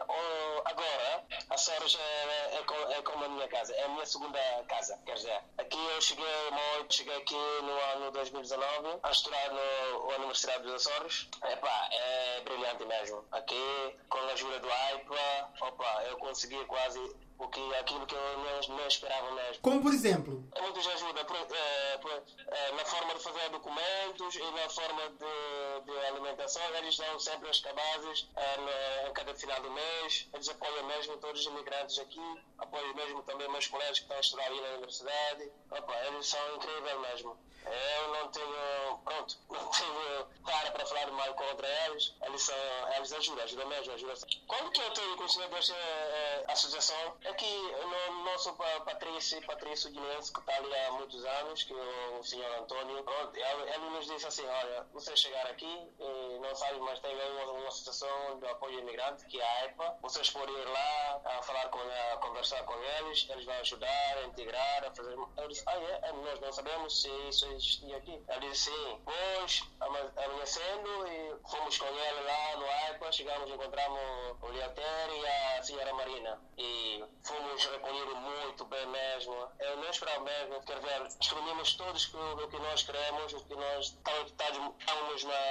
agora, 0.64 1.24
a 1.50 1.54
Açores 1.54 1.98
é, 1.98 2.54
é, 2.54 2.98
é 2.98 3.02
como 3.02 3.24
a 3.24 3.28
minha 3.28 3.48
casa, 3.48 3.74
é 3.74 3.82
a 3.82 3.88
minha 3.88 4.06
segunda 4.06 4.38
casa, 4.68 4.96
quer 5.04 5.14
dizer. 5.14 5.40
Aqui 5.58 5.76
eu 5.76 6.00
cheguei 6.00 6.24
muito, 6.52 6.94
cheguei 6.94 7.16
aqui 7.16 7.34
no 7.34 7.72
ano 7.96 8.12
2019 8.12 9.00
a 9.02 9.10
estudar 9.10 9.50
na 9.50 10.14
Universidade 10.18 10.62
dos 10.62 10.86
Açores. 10.86 11.28
Epá, 11.50 11.88
é 11.90 12.40
brilhante 12.42 12.84
mesmo. 12.84 13.24
Aqui, 13.32 13.96
com 14.08 14.18
a 14.18 14.32
ajuda 14.32 14.60
do 14.60 14.70
AIPA, 14.70 15.52
opa, 15.62 16.04
eu 16.04 16.16
consegui 16.18 16.64
quase 16.66 17.00
o 17.40 17.48
que, 17.48 17.74
aquilo 17.76 18.06
que 18.06 18.14
eu 18.14 18.38
não, 18.38 18.76
não 18.76 18.86
esperava 18.86 19.30
mesmo. 19.32 19.62
Como 19.62 19.82
por 19.82 19.92
exemplo, 19.92 20.44
É 20.54 20.60
muito 20.60 20.80
de 20.80 20.88
ajuda 20.90 21.24
por- 21.24 21.36
eh, 21.36 21.98
por- 22.02 22.12
eh, 22.12 22.72
na 22.72 22.84
forma 22.84 23.14
de 23.14 23.20
fazer 23.22 23.48
documentos 23.48 24.34
e 24.36 24.50
na 24.50 24.68
forma 24.68 25.08
de, 25.10 25.84
de 25.92 25.98
alimentação. 26.06 26.62
Eles 26.76 26.96
dão 26.96 27.18
sempre 27.18 27.48
as 27.48 27.60
cabazes 27.60 28.28
eh, 28.36 29.08
em 29.08 29.12
cada 29.14 29.34
final 29.34 29.60
do 29.62 29.70
mês. 29.70 30.28
Eles 30.34 30.48
apoiam 30.48 30.84
mesmo 30.86 31.16
todos 31.16 31.40
os 31.40 31.46
imigrantes 31.46 31.98
aqui. 31.98 32.20
Apoiam 32.58 32.94
mesmo 32.94 33.22
também 33.22 33.48
meus 33.48 33.66
colegas 33.66 33.98
que 33.98 34.04
estão 34.04 34.16
a 34.16 34.20
estudar 34.20 34.44
aí 34.46 34.60
na 34.60 34.68
universidade. 34.68 35.52
Opa, 35.70 35.96
eles 36.06 36.26
são 36.26 36.56
incríveis 36.56 37.00
mesmo. 37.00 37.50
Eu 37.62 38.08
não 38.14 38.28
tenho, 38.28 38.98
pronto, 39.04 39.36
não 39.50 39.66
tenho 39.68 40.26
cara 40.46 40.70
para 40.72 40.86
falar 40.86 41.10
mal 41.12 41.34
contra 41.34 41.68
eles. 41.86 42.14
Eles, 42.22 42.42
são, 42.42 42.56
eles 42.96 43.12
ajudam, 43.12 43.44
ajudam 43.44 43.66
mesmo, 43.68 43.92
ajudam. 43.94 44.16
Quando 44.46 44.70
que 44.72 44.80
eu 44.80 44.90
tenho 44.92 45.16
conhecimento 45.16 45.50
desta 45.50 45.74
eh, 46.48 46.52
associação, 46.52 47.16
é 47.24 47.32
que 47.34 47.46
o 47.46 48.24
nosso 48.24 48.52
pa- 48.54 48.80
Patrício, 48.80 49.44
Patrício 49.46 49.90
Guinense, 49.90 50.32
que 50.32 50.40
está 50.40 50.56
ali 50.56 50.74
há 50.74 50.92
muitos 50.92 51.24
anos, 51.24 51.62
que 51.64 51.72
é 51.72 52.18
o 52.18 52.22
senhor 52.22 52.62
pronto, 52.66 53.36
ele, 53.36 53.90
nos 53.90 54.06
disse 54.06 54.26
assim, 54.26 54.46
olha, 54.46 54.86
vocês 54.92 55.18
chegaram 55.18 55.50
aqui 55.50 55.88
não 56.40 56.54
sabem, 56.54 56.80
mas 56.80 56.98
tem 57.00 57.14
uma, 57.14 57.52
uma 57.52 57.68
associação 57.68 58.38
de 58.40 58.46
apoio 58.48 58.78
imigrante, 58.80 59.24
que 59.26 59.40
é 59.40 59.44
a 59.44 59.64
EPA, 59.66 59.96
vocês 60.02 60.30
podem 60.30 60.54
ir 60.54 60.64
lá 60.68 61.20
a 61.24 61.42
falar 61.42 61.68
com 61.68 61.78
a 61.78 62.16
conversar 62.18 62.62
com 62.64 62.74
eles, 62.82 63.26
eles 63.28 63.44
vão 63.44 63.54
ajudar 63.56 64.18
a 64.18 64.22
integrar, 64.24 64.84
a 64.84 64.90
fazer... 64.94 65.16
Eu 65.36 65.48
disse, 65.48 65.62
ah, 65.66 65.76
é? 65.76 66.08
É, 66.08 66.12
nós 66.12 66.40
não 66.40 66.52
sabemos 66.52 67.02
se 67.02 67.08
isso 67.28 67.46
existia 67.52 67.96
aqui. 67.98 68.22
Ele 68.28 68.48
disse, 68.50 68.70
sim. 68.70 69.02
Pois, 69.04 69.62
ama- 69.80 70.12
amanhecendo 70.16 71.06
e 71.08 71.36
fomos 71.48 71.78
com 71.78 71.86
ele 71.86 72.20
lá 72.22 72.56
no 72.56 72.66
AIPA, 72.66 73.12
chegamos, 73.12 73.50
encontramos 73.50 74.00
o 74.42 74.46
Leotério 74.48 75.14
e 75.16 75.26
a 75.58 75.62
senhora 75.62 75.92
Marina. 75.94 76.29
E 76.58 77.04
fomos 77.22 77.64
recolhidos 77.64 78.18
muito 78.18 78.64
bem 78.66 78.86
mesmo. 78.86 79.48
Eu 79.58 79.76
não 79.78 79.90
esperava 79.90 80.24
mesmo, 80.24 80.62
quer 80.62 80.80
ver, 80.80 81.06
exprimimos 81.20 81.74
todos 81.74 82.14
o 82.14 82.48
que 82.48 82.58
nós 82.58 82.82
queremos, 82.82 83.32
o 83.32 83.44
que 83.44 83.54
nós 83.54 83.86
estamos 83.86 84.30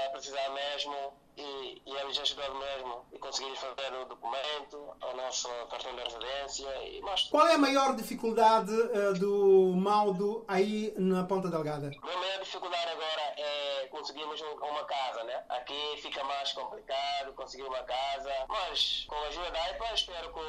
a 0.07 0.09
precisar 0.11 0.49
mesmo. 0.49 1.18
E, 1.41 1.81
e 1.85 1.95
eles 1.95 2.19
ajudaram 2.19 2.55
mesmo 2.59 3.05
e 3.13 3.17
conseguimos 3.19 3.59
fazer 3.59 3.93
o 3.93 4.05
documento, 4.05 4.77
o 4.77 5.15
nosso 5.15 5.47
cartão 5.69 5.95
de 5.95 6.01
residência 6.03 6.67
e 6.85 6.99
mais 7.01 7.23
qual 7.29 7.47
é 7.47 7.53
a 7.53 7.57
maior 7.57 7.95
dificuldade 7.95 8.73
eh, 8.93 9.13
do 9.13 9.73
Maldo 9.77 10.43
aí 10.49 10.93
na 10.97 11.23
Ponta 11.23 11.47
Delgada? 11.49 11.89
A 12.01 12.17
maior 12.17 12.39
dificuldade 12.41 12.91
agora 12.91 13.33
é 13.37 13.87
conseguirmos 13.89 14.41
um- 14.41 14.55
uma 14.65 14.83
casa, 14.83 15.23
né? 15.23 15.43
Aqui 15.49 15.95
fica 16.01 16.23
mais 16.25 16.51
complicado 16.51 17.33
conseguir 17.33 17.63
uma 17.63 17.83
casa, 17.83 18.31
mas 18.49 19.05
com 19.07 19.15
a 19.15 19.27
ajuda 19.27 19.51
da 19.51 19.69
IPA 19.71 19.93
espero 19.93 20.33
que 20.33 20.39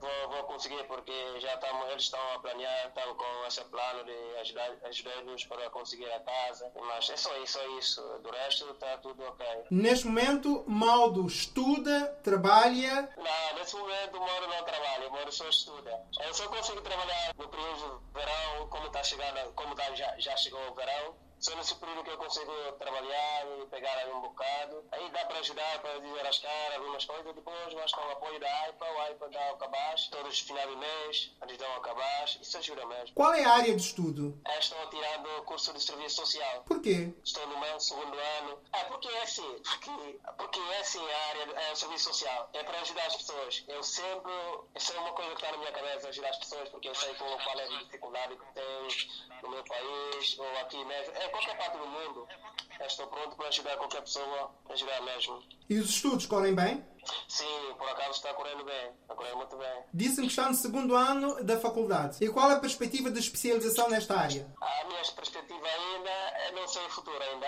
vou, 0.00 0.28
vou 0.30 0.44
conseguir, 0.44 0.82
porque 0.84 1.12
já 1.40 1.54
estamos, 1.54 1.88
eles 1.90 2.02
estão 2.04 2.20
a 2.34 2.38
planear, 2.38 2.88
estão 2.88 3.14
com 3.14 3.46
esse 3.46 3.62
plano 3.66 4.04
de 4.04 4.36
ajudar, 4.40 4.70
ajudar-nos 4.84 5.44
para 5.44 5.68
conseguir 5.70 6.10
a 6.10 6.20
casa, 6.20 6.70
mas 6.74 7.10
é 7.10 7.16
só 7.16 7.36
isso, 7.38 7.58
é 7.58 7.66
isso. 7.78 8.02
Do 8.22 8.30
resto 8.30 8.70
está 8.70 8.96
tudo 8.98 9.22
ok. 9.24 9.46
Neste 9.70 10.05
momento, 10.06 10.64
Maldo 10.66 11.26
estuda, 11.26 12.06
trabalha. 12.22 13.08
Não, 13.16 13.58
nesse 13.58 13.76
momento 13.76 14.18
Moro 14.18 14.48
não 14.48 14.64
trabalha, 14.64 15.10
Moro 15.10 15.32
só 15.32 15.48
estuda. 15.48 16.00
Eu 16.24 16.34
só 16.34 16.48
consigo 16.48 16.80
trabalhar 16.80 17.34
no 17.36 17.48
período 17.48 18.02
de 18.06 18.18
verão, 18.18 18.68
como 18.68 18.86
está 18.86 19.02
chegando, 19.02 19.52
como 19.54 19.74
tá, 19.74 19.94
já, 19.94 20.14
já 20.18 20.36
chegou 20.36 20.60
o 20.70 20.74
verão. 20.74 21.25
Só 21.38 21.54
nesse 21.56 21.74
período 21.74 22.02
que 22.02 22.10
eu 22.10 22.18
consigo 22.18 22.52
trabalhar 22.78 23.46
e 23.46 23.66
pegar 23.66 23.92
aí 23.98 24.12
um 24.12 24.20
bocado. 24.20 24.84
Aí 24.92 25.10
dá 25.10 25.24
para 25.26 25.38
ajudar, 25.40 25.80
para 25.80 25.98
dizer 25.98 26.26
as 26.26 26.38
caras, 26.38 26.76
algumas 26.76 27.04
coisas. 27.04 27.34
Depois, 27.34 27.74
mas 27.74 27.92
com 27.92 28.00
o 28.00 28.10
apoio 28.10 28.40
da 28.40 28.62
AIPA, 28.62 28.84
o 28.84 29.00
AIPA 29.00 29.28
dá 29.28 29.52
o 29.52 29.56
cabaz. 29.58 30.08
Todos 30.08 30.32
os 30.32 30.40
finais 30.40 30.68
de 30.68 30.76
mês, 30.76 31.32
eles 31.42 31.58
dão 31.58 31.76
o 31.76 31.80
cabaz. 31.80 32.38
Isso 32.40 32.58
ajuda 32.58 32.86
mesmo. 32.86 33.14
Qual 33.14 33.34
é 33.34 33.44
a 33.44 33.52
área 33.52 33.74
de 33.74 33.82
estudo? 33.82 34.40
Eu 34.46 34.58
estou 34.58 34.86
tirando 34.88 35.26
o 35.38 35.42
curso 35.42 35.72
de 35.72 35.82
serviço 35.82 36.16
social. 36.16 36.62
Por 36.66 36.80
quê? 36.80 37.12
Estou 37.24 37.46
no 37.46 37.58
meu 37.58 37.78
segundo 37.80 38.16
ano. 38.38 38.58
É 38.72 38.84
porque 38.84 39.08
é 39.08 39.22
assim, 39.22 39.62
porque, 39.62 40.20
porque 40.38 40.58
é 40.58 40.80
assim 40.80 41.00
a 41.00 41.28
área, 41.28 41.60
é 41.68 41.72
o 41.72 41.76
serviço 41.76 42.04
social. 42.04 42.50
É 42.54 42.62
para 42.64 42.80
ajudar 42.80 43.06
as 43.06 43.16
pessoas. 43.16 43.64
Eu 43.68 43.82
sempre, 43.82 44.32
isso 44.74 44.92
é 44.92 44.98
uma 44.98 45.12
coisa 45.12 45.30
que 45.30 45.36
está 45.36 45.52
na 45.52 45.58
minha 45.58 45.72
cabeça, 45.72 46.08
ajudar 46.08 46.30
as 46.30 46.38
pessoas, 46.38 46.68
porque 46.70 46.88
eu 46.88 46.94
sei 46.94 47.14
qual 47.14 47.58
é 47.58 47.64
a 47.64 47.78
dificuldade 47.78 48.36
que 48.36 48.52
tem 48.54 49.42
no 49.42 49.50
meu 49.50 49.64
país, 49.64 50.38
ou 50.38 50.58
aqui 50.58 50.84
mesmo. 50.84 51.14
É 51.14 51.28
qualquer 51.36 51.56
parte 51.58 51.76
do 51.78 51.86
mundo. 51.86 52.26
Eu 52.80 52.86
estou 52.86 53.06
pronto 53.06 53.36
para 53.36 53.48
ajudar 53.48 53.76
qualquer 53.76 54.00
pessoa, 54.02 54.50
ajudar 54.70 55.00
mesmo. 55.02 55.42
E 55.68 55.78
os 55.78 55.90
estudos 55.90 56.26
correm 56.26 56.54
bem? 56.54 56.84
Sim, 57.28 57.74
por 57.78 57.88
acaso 57.88 58.12
está 58.12 58.34
correndo 58.34 58.64
bem, 58.64 58.90
está 59.02 59.14
correndo 59.14 59.36
muito 59.36 59.56
bem. 59.56 59.84
Disse-me 59.94 60.26
que 60.26 60.32
está 60.32 60.48
no 60.48 60.54
segundo 60.54 60.94
ano 60.94 61.42
da 61.44 61.58
faculdade. 61.58 62.22
E 62.24 62.28
qual 62.28 62.50
a 62.50 62.58
perspectiva 62.58 63.10
de 63.10 63.20
especialização 63.20 63.88
nesta 63.88 64.16
área? 64.16 64.46
A 64.60 64.84
minha 64.84 65.02
perspectiva 65.14 65.66
ainda, 65.66 66.10
eu 66.46 66.52
não 66.52 66.68
sei 66.68 66.84
o 66.84 66.90
futuro 66.90 67.22
ainda. 67.22 67.46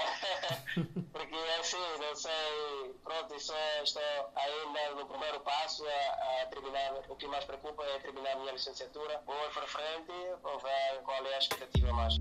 Porque 1.13 1.37
assim, 1.61 1.77
não 2.01 2.15
sei, 2.15 2.95
pronto, 3.03 3.35
isso 3.35 3.53
é, 3.53 3.83
estou 3.83 4.03
ainda 4.37 4.95
no 4.95 5.07
primeiro 5.07 5.41
passo 5.41 5.85
a, 5.87 6.43
a 6.43 6.47
terminar, 6.47 6.95
o 7.09 7.17
que 7.17 7.27
mais 7.27 7.45
preocupa 7.45 7.83
é 7.85 7.99
terminar 7.99 8.33
a 8.33 8.37
minha 8.37 8.53
licenciatura. 8.53 9.23
Vou 9.27 9.35
para 9.53 9.67
frente, 9.67 10.13
vou 10.43 10.59
ver 10.59 11.03
qual 11.05 11.27
é 11.27 11.35
a 11.35 11.39
expectativa 11.39 11.93
mais. 11.93 12.15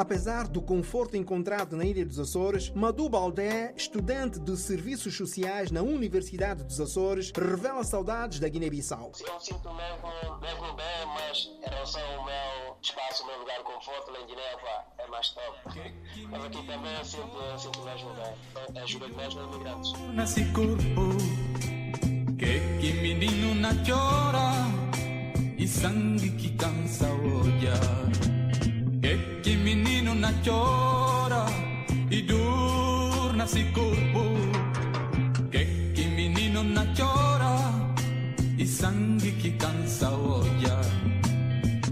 Apesar 0.00 0.48
do 0.48 0.62
conforto 0.62 1.14
encontrado 1.14 1.76
na 1.76 1.84
Ilha 1.84 2.06
dos 2.06 2.18
Açores, 2.18 2.70
Madu 2.70 3.06
Baldé, 3.06 3.74
estudante 3.76 4.40
de 4.40 4.56
Serviços 4.56 5.14
Sociais 5.14 5.70
na 5.70 5.82
Universidade 5.82 6.64
dos 6.64 6.80
Açores, 6.80 7.30
revela 7.36 7.84
saudades 7.84 8.40
da 8.40 8.48
Guiné-Bissau. 8.48 9.12
Eu 9.20 9.40
sinto 9.40 9.68
mesmo, 9.74 10.40
mesmo 10.40 10.72
bem, 10.72 11.06
mas 11.06 11.50
em 11.62 11.68
relação 11.68 12.00
ao 12.16 12.24
meu 12.24 12.78
espaço, 12.80 13.24
o 13.24 13.26
meu 13.26 13.40
lugar 13.40 13.58
de 13.58 13.64
conforto 13.64 14.10
lá 14.10 14.20
em 14.22 14.26
Guiné, 14.26 14.56
é 14.96 15.06
mais 15.08 15.28
top. 15.32 15.58
Mas 16.30 16.44
aqui 16.46 16.66
também 16.66 16.96
eu 16.96 17.04
sinto, 17.04 17.36
eu 17.36 17.58
sinto 17.58 17.80
mesmo 17.82 18.14
bem. 18.14 18.34
Então, 18.70 18.82
ajuda 18.82 19.08
mesmo 19.08 19.40
os 19.42 19.54
imigrantes. 19.54 19.92
nesse 20.14 20.44
corpo 20.46 21.10
que 22.38 22.80
que 22.80 22.92
menino 23.02 23.54
na 23.56 23.74
chora 23.84 24.64
e 25.58 25.68
sangue 25.68 26.30
que 26.38 26.56
cansa 26.56 27.06
olhar 27.06 28.39
menino 29.74 30.14
na 30.16 30.32
chora 30.44 31.46
e 32.10 32.22
dor 32.22 33.32
nesse 33.34 33.62
corpo 33.76 34.22
que 35.52 35.64
que 35.94 36.04
menino 36.08 36.64
na 36.64 36.84
chora 36.96 37.54
e 38.58 38.66
sangue 38.66 39.30
que 39.40 39.50
cansa 39.52 40.10
olhar 40.10 40.84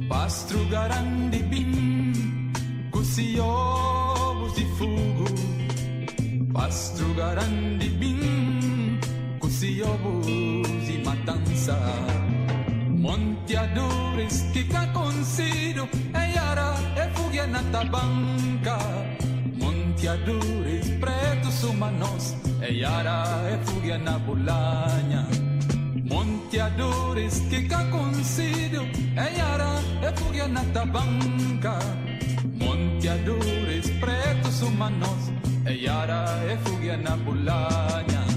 pastro 0.08 0.58
garandi 0.66 1.38
bim 1.50 2.50
cusi 2.90 3.38
ovos 3.38 4.54
de 4.56 4.64
fogo 4.76 5.28
Pastro 6.52 7.14
garandi 7.14 7.88
bim 8.00 8.98
Cusi 9.38 9.80
ovos 9.82 10.88
e 10.88 11.02
matança 11.04 11.78
Monteadores 13.48 14.42
que 14.52 14.64
cá 14.64 14.86
consigo 14.88 15.88
E 16.12 16.38
ara 16.38 16.74
e 16.94 17.16
fugia 17.16 17.46
na 17.46 17.62
tabanca 17.72 18.78
Monteadores 19.56 20.90
pretos 21.00 21.64
humanos 21.64 22.36
E 22.60 22.84
ara 22.84 23.24
e 23.50 23.66
fugia 23.66 23.96
na 23.96 24.18
bolanha 24.18 25.26
Monteadores 26.04 27.40
que 27.48 27.62
cá 27.62 27.86
consigo 27.86 28.84
E 29.16 29.40
ara 29.40 29.80
e 30.02 30.20
fugia 30.20 30.46
na 30.46 30.62
tabanca 30.64 31.78
Monteadores 32.52 33.88
pretos 33.98 34.60
humanos 34.60 35.32
E 35.66 35.88
ara 35.88 36.26
e 36.52 36.68
fugia 36.68 36.98
na 36.98 37.16
bolanha 37.16 38.27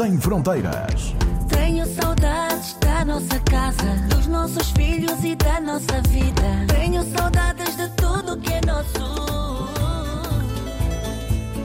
Sem 0.00 0.18
fronteiras. 0.18 1.14
Tenho 1.50 1.84
saudades 1.84 2.74
da 2.80 3.04
nossa 3.04 3.38
casa, 3.40 4.08
dos 4.08 4.26
nossos 4.28 4.70
filhos 4.70 5.22
e 5.22 5.36
da 5.36 5.60
nossa 5.60 6.00
vida. 6.08 6.66
Tenho 6.68 7.04
saudades 7.14 7.76
de 7.76 7.86
tudo 7.96 8.38
que 8.38 8.50
é 8.50 8.62
nosso. 8.62 9.68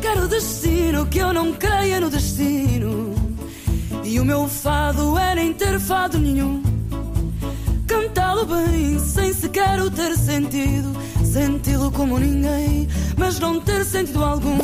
Quero 0.02 0.28
destino 0.28 1.06
que 1.06 1.20
eu 1.20 1.32
não 1.32 1.54
caia 1.54 2.02
no 2.02 2.10
destino. 2.10 3.16
E 4.04 4.20
o 4.20 4.26
meu 4.26 4.50
fado 4.50 5.18
é 5.18 5.36
nem 5.36 5.54
ter 5.54 5.80
fado 5.80 6.20
nenhum. 6.20 6.62
Cantá-lo 7.88 8.46
bem, 8.46 9.00
sem 9.00 9.32
sequer 9.34 9.82
o 9.82 9.90
ter 9.90 10.18
sentido. 10.18 10.92
Senti-lo 11.24 11.90
como 11.90 12.20
ninguém, 12.20 12.90
mas 13.18 13.40
não 13.40 13.62
ter 13.62 13.86
sentido 13.86 14.26
algum. 14.26 14.58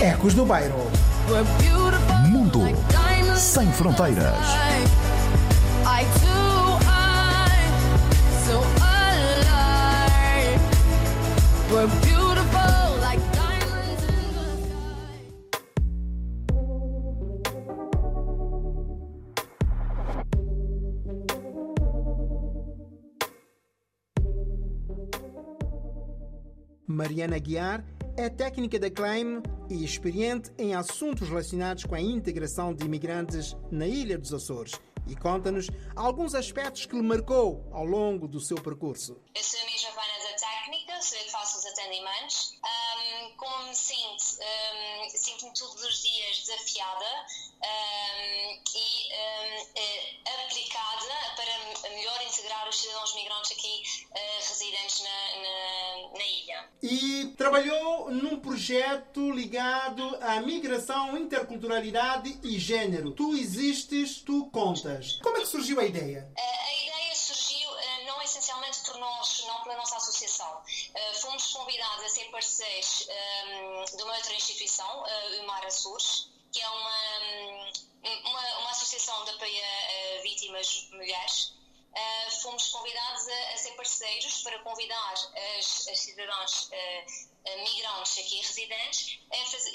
Ecos 0.00 0.32
do 0.32 0.44
Bairro. 0.44 0.90
Mundo 2.28 2.60
sem 3.36 3.70
fronteiras. 3.72 4.34
Mariana 26.86 27.38
Guiar 27.38 27.84
é 28.18 28.28
técnica 28.28 28.80
da 28.80 28.90
Claim 28.90 29.40
e 29.70 29.84
experiente 29.84 30.50
em 30.58 30.74
assuntos 30.74 31.28
relacionados 31.28 31.84
com 31.84 31.94
a 31.94 32.00
integração 32.00 32.74
de 32.74 32.84
imigrantes 32.84 33.56
na 33.70 33.86
Ilha 33.86 34.18
dos 34.18 34.34
Açores 34.34 34.72
e 35.06 35.14
conta-nos 35.14 35.68
alguns 35.94 36.34
aspectos 36.34 36.84
que 36.84 36.96
lhe 36.96 37.02
marcou 37.02 37.64
ao 37.70 37.84
longo 37.84 38.26
do 38.26 38.40
seu 38.40 38.56
percurso. 38.56 39.16
Eu 39.36 39.42
sou 39.44 39.60
a 39.60 39.64
minha 39.66 39.78
Giovana 39.78 40.17
técnica, 40.34 41.00
sou 41.02 41.18
eu 41.18 41.24
que 41.24 41.30
faço 41.30 41.58
os 41.58 41.66
atendimentos. 41.66 42.54
Ahm, 42.62 43.36
como 43.36 43.66
me 43.68 43.74
sinto? 43.74 44.24
Ahm, 44.42 45.08
Sinto-me 45.14 45.52
todos 45.54 45.82
os 45.82 46.02
dias 46.02 46.38
desafiada 46.40 47.26
ahm, 47.62 48.60
e 48.74 49.12
eh, 49.12 50.44
aplicada 50.44 51.14
para 51.36 51.90
melhor 51.90 52.22
integrar 52.26 52.68
os 52.68 52.76
cidadãos 52.80 53.14
migrantes 53.14 53.52
aqui 53.52 53.82
eh, 54.14 54.36
residentes 54.48 55.00
na, 55.02 55.08
na, 55.42 56.18
na 56.18 56.26
ilha. 56.26 56.68
E 56.82 57.34
trabalhou 57.36 58.10
num 58.10 58.40
projeto 58.40 59.30
ligado 59.32 60.16
à 60.22 60.40
migração, 60.40 61.16
interculturalidade 61.16 62.38
e 62.42 62.58
género. 62.58 63.12
Tu 63.12 63.34
existes, 63.36 64.20
tu 64.22 64.46
contas. 64.50 65.18
Como 65.22 65.36
é 65.36 65.40
que 65.40 65.46
surgiu 65.46 65.80
a 65.80 65.84
ideia? 65.84 66.30
Eh, 66.36 66.42
A 66.42 66.82
ideia 66.84 67.07
eh, 68.48 68.56
não 68.56 68.64
essencialmente 68.64 68.80
por 68.84 68.98
nós, 68.98 69.44
não 69.46 69.62
pela 69.62 69.76
nossa 69.76 69.96
associação. 69.96 70.62
Eh, 70.94 71.14
Fomos 71.14 71.46
convidados 71.52 72.04
a 72.04 72.08
ser 72.08 72.30
parceiros 72.30 73.06
eh, 73.08 73.84
de 73.96 74.02
uma 74.02 74.14
outra 74.14 74.34
instituição, 74.34 75.06
eh, 75.06 75.40
o 75.40 75.46
Mar 75.46 75.64
Açores, 75.66 76.30
que 76.52 76.60
é 76.60 76.68
uma, 76.68 77.18
hum, 77.20 77.72
uma, 78.24 78.58
uma 78.60 78.70
associação 78.70 79.24
de 79.24 79.30
apoio 79.30 79.62
a 80.18 80.22
vítimas 80.22 80.88
mulheres. 80.92 81.52
Eh, 81.94 82.30
Fomos 82.42 82.68
convidados 82.68 83.28
a, 83.28 83.52
a 83.52 83.56
ser 83.56 83.72
parceiros 83.72 84.42
para 84.42 84.58
convidar 84.60 85.14
as, 85.58 85.88
as 85.88 85.98
cidadãs 85.98 86.68
eh, 86.72 87.06
eh, 87.44 87.56
migrantes 87.62 88.18
aqui 88.18 88.36
residentes 88.36 89.20
a 89.32 89.44
fazer, 89.50 89.72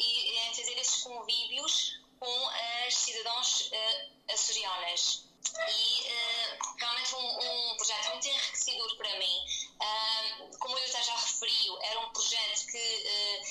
a 0.50 0.56
fazer 0.56 0.78
esses 0.80 1.04
convívios 1.04 2.00
com 2.20 2.50
as 2.88 2.96
cidadãs 2.96 3.70
eh, 3.72 4.10
açorianas 4.34 5.33
e 5.70 6.08
eh, 6.08 6.58
realmente 6.80 7.10
foi 7.10 7.20
um, 7.20 7.72
um 7.72 7.78
projeto 7.78 8.10
muito 8.10 8.28
enriquecedor 8.28 8.98
para 8.98 9.20
mim. 9.20 9.46
Ah, 9.80 10.38
como 10.60 10.78
eu 10.78 10.88
já 10.88 11.16
referiu, 11.16 11.78
era 11.82 12.00
um 12.00 12.10
projeto 12.12 12.66
que 12.68 13.42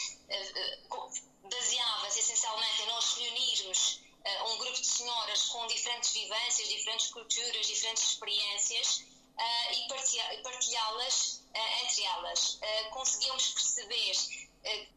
co- 0.89 1.11
baseava-se 1.43 2.21
essencialmente 2.21 2.83
em 2.83 2.87
nós 2.87 3.15
reunirmos 3.15 4.01
um 4.47 4.59
grupo 4.59 4.81
de 4.81 4.87
senhoras 4.87 5.43
com 5.49 5.67
diferentes 5.67 6.13
vivências, 6.13 6.69
diferentes 6.69 7.11
culturas, 7.11 7.67
diferentes 7.67 8.05
experiências 8.05 9.01
e 9.73 10.43
partilhá-las 10.43 11.43
entre 11.83 12.05
elas. 12.05 12.59
Conseguíamos 12.93 13.49
perceber 13.49 14.13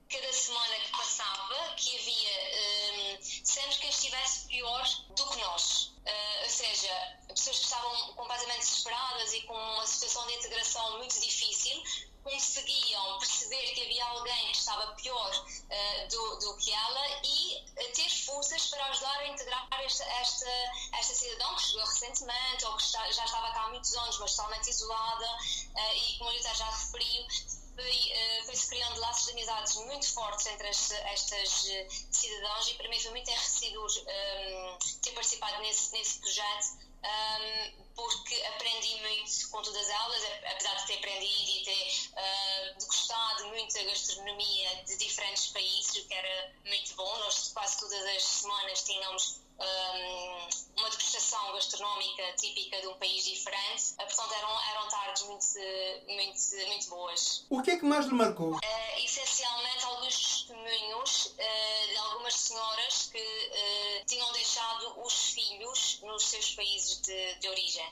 cada 0.09 0.33
semana 0.33 0.75
que 0.75 0.91
passava 0.91 1.73
que 1.75 1.97
havia 1.97 3.15
hum, 3.15 3.17
sempre 3.21 3.75
quem 3.77 3.89
estivesse 3.89 4.47
pior 4.47 4.83
do 5.15 5.29
que 5.29 5.37
nós. 5.37 5.93
Eh, 6.05 6.43
ou 6.43 6.49
seja, 6.49 7.17
pessoas 7.27 7.57
que 7.57 7.63
estavam 7.63 8.13
completamente 8.13 8.59
desesperadas 8.59 9.33
e 9.33 9.41
com 9.41 9.53
uma 9.55 9.87
situação 9.87 10.27
de 10.27 10.33
integração 10.33 10.97
muito 10.99 11.19
difícil 11.19 11.81
conseguiam 12.21 13.19
perceber 13.19 13.73
que 13.73 13.81
havia 13.83 14.05
alguém 14.05 14.51
que 14.51 14.57
estava 14.57 14.93
pior 14.93 15.45
eh, 15.69 16.07
do, 16.07 16.39
do 16.39 16.57
que 16.57 16.71
ela 16.71 17.07
e 17.23 17.65
ter 17.93 18.09
forças 18.09 18.67
para 18.67 18.85
ajudar 18.87 19.19
a 19.19 19.27
integrar 19.27 19.67
esta, 19.83 20.03
esta, 20.03 20.49
esta 20.93 21.13
que 21.55 21.63
chegou 21.63 21.85
recentemente 21.85 22.65
ou 22.65 22.75
que 22.77 22.83
está- 22.83 23.11
já 23.11 23.25
estava 23.25 23.51
cá 23.51 23.65
há 23.65 23.69
muitos 23.69 23.93
anos, 23.95 24.17
mas 24.19 24.31
totalmente 24.31 24.69
isolada 24.69 25.37
eh, 25.75 25.97
e, 25.97 26.17
como 26.17 26.31
eu 26.31 26.41
já 26.41 26.69
referiu, 26.69 27.25
eh, 27.81 28.43
foi-se 28.45 28.67
criando 28.67 28.99
laços 28.99 29.25
de 29.25 29.31
amizades 29.31 29.75
muito 29.75 30.13
fortes 30.13 30.45
entre 30.47 30.67
as- 30.67 30.91
estas 30.91 31.65
eh, 31.69 31.87
cidadãos 32.11 32.67
e 32.69 32.73
para 32.75 32.89
mim 32.89 32.99
foi 32.99 33.11
muito 33.11 33.29
enriquecedor 33.29 33.89
eh, 34.07 34.77
ter 35.01 35.11
participado 35.11 35.61
nesse, 35.61 35.91
nesse 35.91 36.19
projeto 36.19 36.85
um, 37.05 37.83
porque 37.95 38.35
aprendi 38.55 38.99
muito 39.01 39.49
com 39.51 39.61
todas 39.61 39.87
elas, 39.89 40.23
a- 40.25 40.51
apesar 40.51 40.73
de 40.75 40.87
ter 40.87 40.97
aprendido 40.97 41.49
e 41.51 41.63
ter 41.63 42.09
uh, 42.13 42.79
degustado 42.79 43.45
muito 43.49 43.73
da 43.75 43.83
gastronomia 43.83 44.83
de 44.85 44.97
diferentes 44.97 45.47
países, 45.47 45.95
o 46.03 46.07
que 46.07 46.13
era 46.15 46.53
muito 46.65 46.95
bom. 46.95 47.17
Nós 47.19 47.51
quase 47.53 47.77
todas 47.79 48.03
as 48.05 48.23
semanas 48.23 48.83
tínhamos 48.83 49.39
um, 49.59 50.49
uma 50.77 50.89
degustação 50.89 51.53
gastronómica 51.53 52.23
típica 52.39 52.81
de 52.81 52.87
um 52.87 52.93
país 52.95 53.23
diferente, 53.23 53.55
Uh, 53.93 54.05
portanto 54.05 54.33
eram, 54.33 54.61
eram 54.71 54.87
tardes 54.89 55.23
muito, 55.23 55.45
muito, 56.07 56.67
muito 56.67 56.89
boas. 56.89 57.45
O 57.49 57.61
que 57.61 57.71
é 57.71 57.77
que 57.77 57.85
mais 57.85 58.05
lhe 58.05 58.13
marcou? 58.13 58.59
Eh, 58.61 59.03
essencialmente 59.03 59.85
alguns 59.85 60.17
testemunhos 60.17 61.33
eh, 61.37 61.87
de 61.87 61.97
algumas 61.97 62.33
senhoras 62.35 63.09
que 63.11 63.17
eh, 63.17 64.03
tinham 64.07 64.31
deixado 64.33 65.01
os 65.01 65.31
filhos 65.31 65.99
nos 66.01 66.23
seus 66.23 66.51
países 66.51 67.01
de, 67.01 67.35
de 67.35 67.49
origem. 67.49 67.85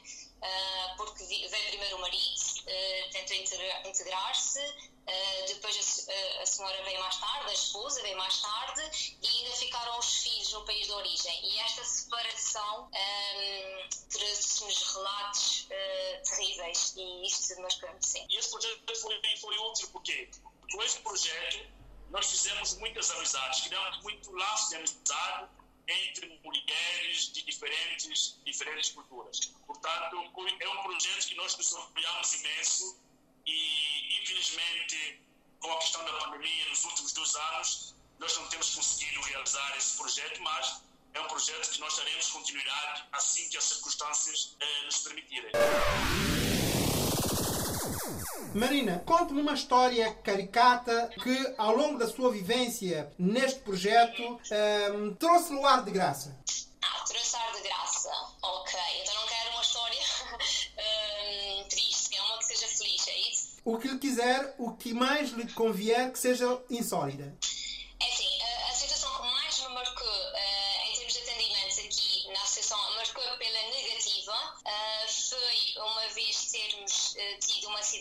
Eh, 0.46 0.94
porque 0.98 1.24
veio 1.24 1.50
primeiro 1.70 1.96
o 1.98 2.02
marido, 2.02 2.42
eh, 2.68 3.10
tentou 3.14 3.38
integra- 3.38 3.88
integrar-se, 3.88 4.60
eh, 5.08 5.46
depois 5.48 5.78
a, 5.78 5.82
se- 5.82 6.12
a- 6.12 6.42
a 6.42 6.46
senhora 6.46 6.84
veio 6.84 7.00
mais 7.00 7.16
tarde, 7.18 7.50
a 7.50 7.54
esposa 7.54 8.02
veio 8.02 8.18
mais 8.18 8.42
tarde 8.42 8.82
e 9.22 9.28
ainda 9.28 9.56
ficaram 9.56 9.98
os 10.00 10.16
filhos 10.22 10.52
no 10.52 10.66
país 10.66 10.86
de 10.86 10.92
origem. 10.92 11.46
E 11.46 11.60
esta 11.60 11.84
separação 11.86 12.90
eh, 12.94 13.88
trouxe-nos 14.12 14.94
relatos 14.96 15.68
eh, 15.70 16.22
terríveis 16.30 16.94
e 16.98 17.26
isto 17.26 17.62
marcou-me, 17.62 18.00
sim. 18.06 18.26
E 18.30 18.38
esse 18.38 18.52
projeto 18.52 18.96
foi, 19.02 19.22
foi 19.40 19.58
útil 19.60 19.90
porque 19.94 20.30
com 20.74 20.84
esse 20.84 21.00
projeto 21.00 21.68
nós 22.10 22.30
fizemos 22.30 22.74
muitas 22.80 23.10
amizades, 23.12 23.62
criamos 23.62 24.04
muito 24.04 24.32
laço 24.36 24.70
de 24.70 24.76
amizade 24.76 25.50
entre 25.88 26.40
mulheres 26.44 27.34
de 27.34 27.42
diferentes, 27.44 28.40
diferentes 28.46 28.92
culturas. 28.92 29.40
Portanto, 29.66 30.16
é 30.16 30.70
um 30.70 30.84
projeto 30.84 31.28
que 31.28 31.36
nós 31.36 31.58
nos 31.58 31.74
orgulhamos 31.74 32.34
imenso 32.36 32.98
e, 33.46 34.22
infelizmente, 34.22 35.20
com 35.60 35.72
a 35.72 35.78
questão 35.80 36.04
da 36.06 36.14
pandemia 36.14 36.70
nos 36.70 36.84
últimos 36.86 37.14
dois 37.14 37.36
anos, 37.36 37.96
nós 38.20 38.38
não 38.38 38.48
temos 38.48 38.76
conseguido 38.76 39.22
realizar 39.22 39.78
esse 39.78 39.98
projeto, 39.98 40.42
mas 40.42 40.82
é 41.14 41.22
um 41.22 41.28
projeto 41.28 41.70
que 41.72 41.80
nós 41.80 41.96
daremos 41.96 42.30
continuidade 42.30 43.04
assim 43.12 43.50
que 43.50 43.58
as 43.58 43.64
circunstâncias 43.64 44.56
eh, 44.60 44.86
nos 44.86 45.00
permitirem. 45.00 45.52
Marina, 48.56 49.02
conte-me 49.06 49.42
uma 49.42 49.54
história 49.54 50.14
caricata 50.24 51.10
que, 51.24 51.54
ao 51.58 51.76
longo 51.76 51.98
da 51.98 52.08
sua 52.08 52.32
vivência 52.32 53.12
neste 53.18 53.62
projeto, 53.62 54.40
ehm, 54.52 55.14
trouxe-lhe 55.16 55.58
o 55.60 55.66
ar 55.66 55.84
de 55.84 55.90
graça. 55.90 56.38
Ah, 56.82 57.04
trouxar 57.08 57.52
de 57.54 57.62
graça. 57.62 58.12
Ok, 58.44 58.80
então 59.02 59.16
não 59.16 59.28
quero 59.28 59.50
uma 59.54 59.62
história 59.62 60.00
hum, 60.78 61.64
triste, 61.70 62.16
é 62.16 62.22
uma 62.22 62.38
que 62.38 62.46
seja 62.46 62.68
feliz, 62.68 63.08
é 63.08 63.18
isso? 63.32 63.54
o 63.66 63.78
que 63.78 63.88
lhe 63.88 63.98
quiser, 63.98 64.56
o 64.58 64.72
que 64.74 64.94
mais 64.94 65.32
lhe 65.32 65.50
convier 65.54 66.12
que 66.12 66.20
seja 66.20 66.62
insólita. 66.70 67.34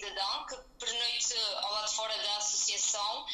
Tido 0.03 0.11
uma 0.11 0.13
cidadã 0.13 0.47
que 0.47 0.57
pernoitou 0.85 1.59
ao 1.59 1.73
lado 1.73 1.89
de 1.89 1.95
fora 1.95 2.19
da 2.19 2.37
associação, 2.37 3.27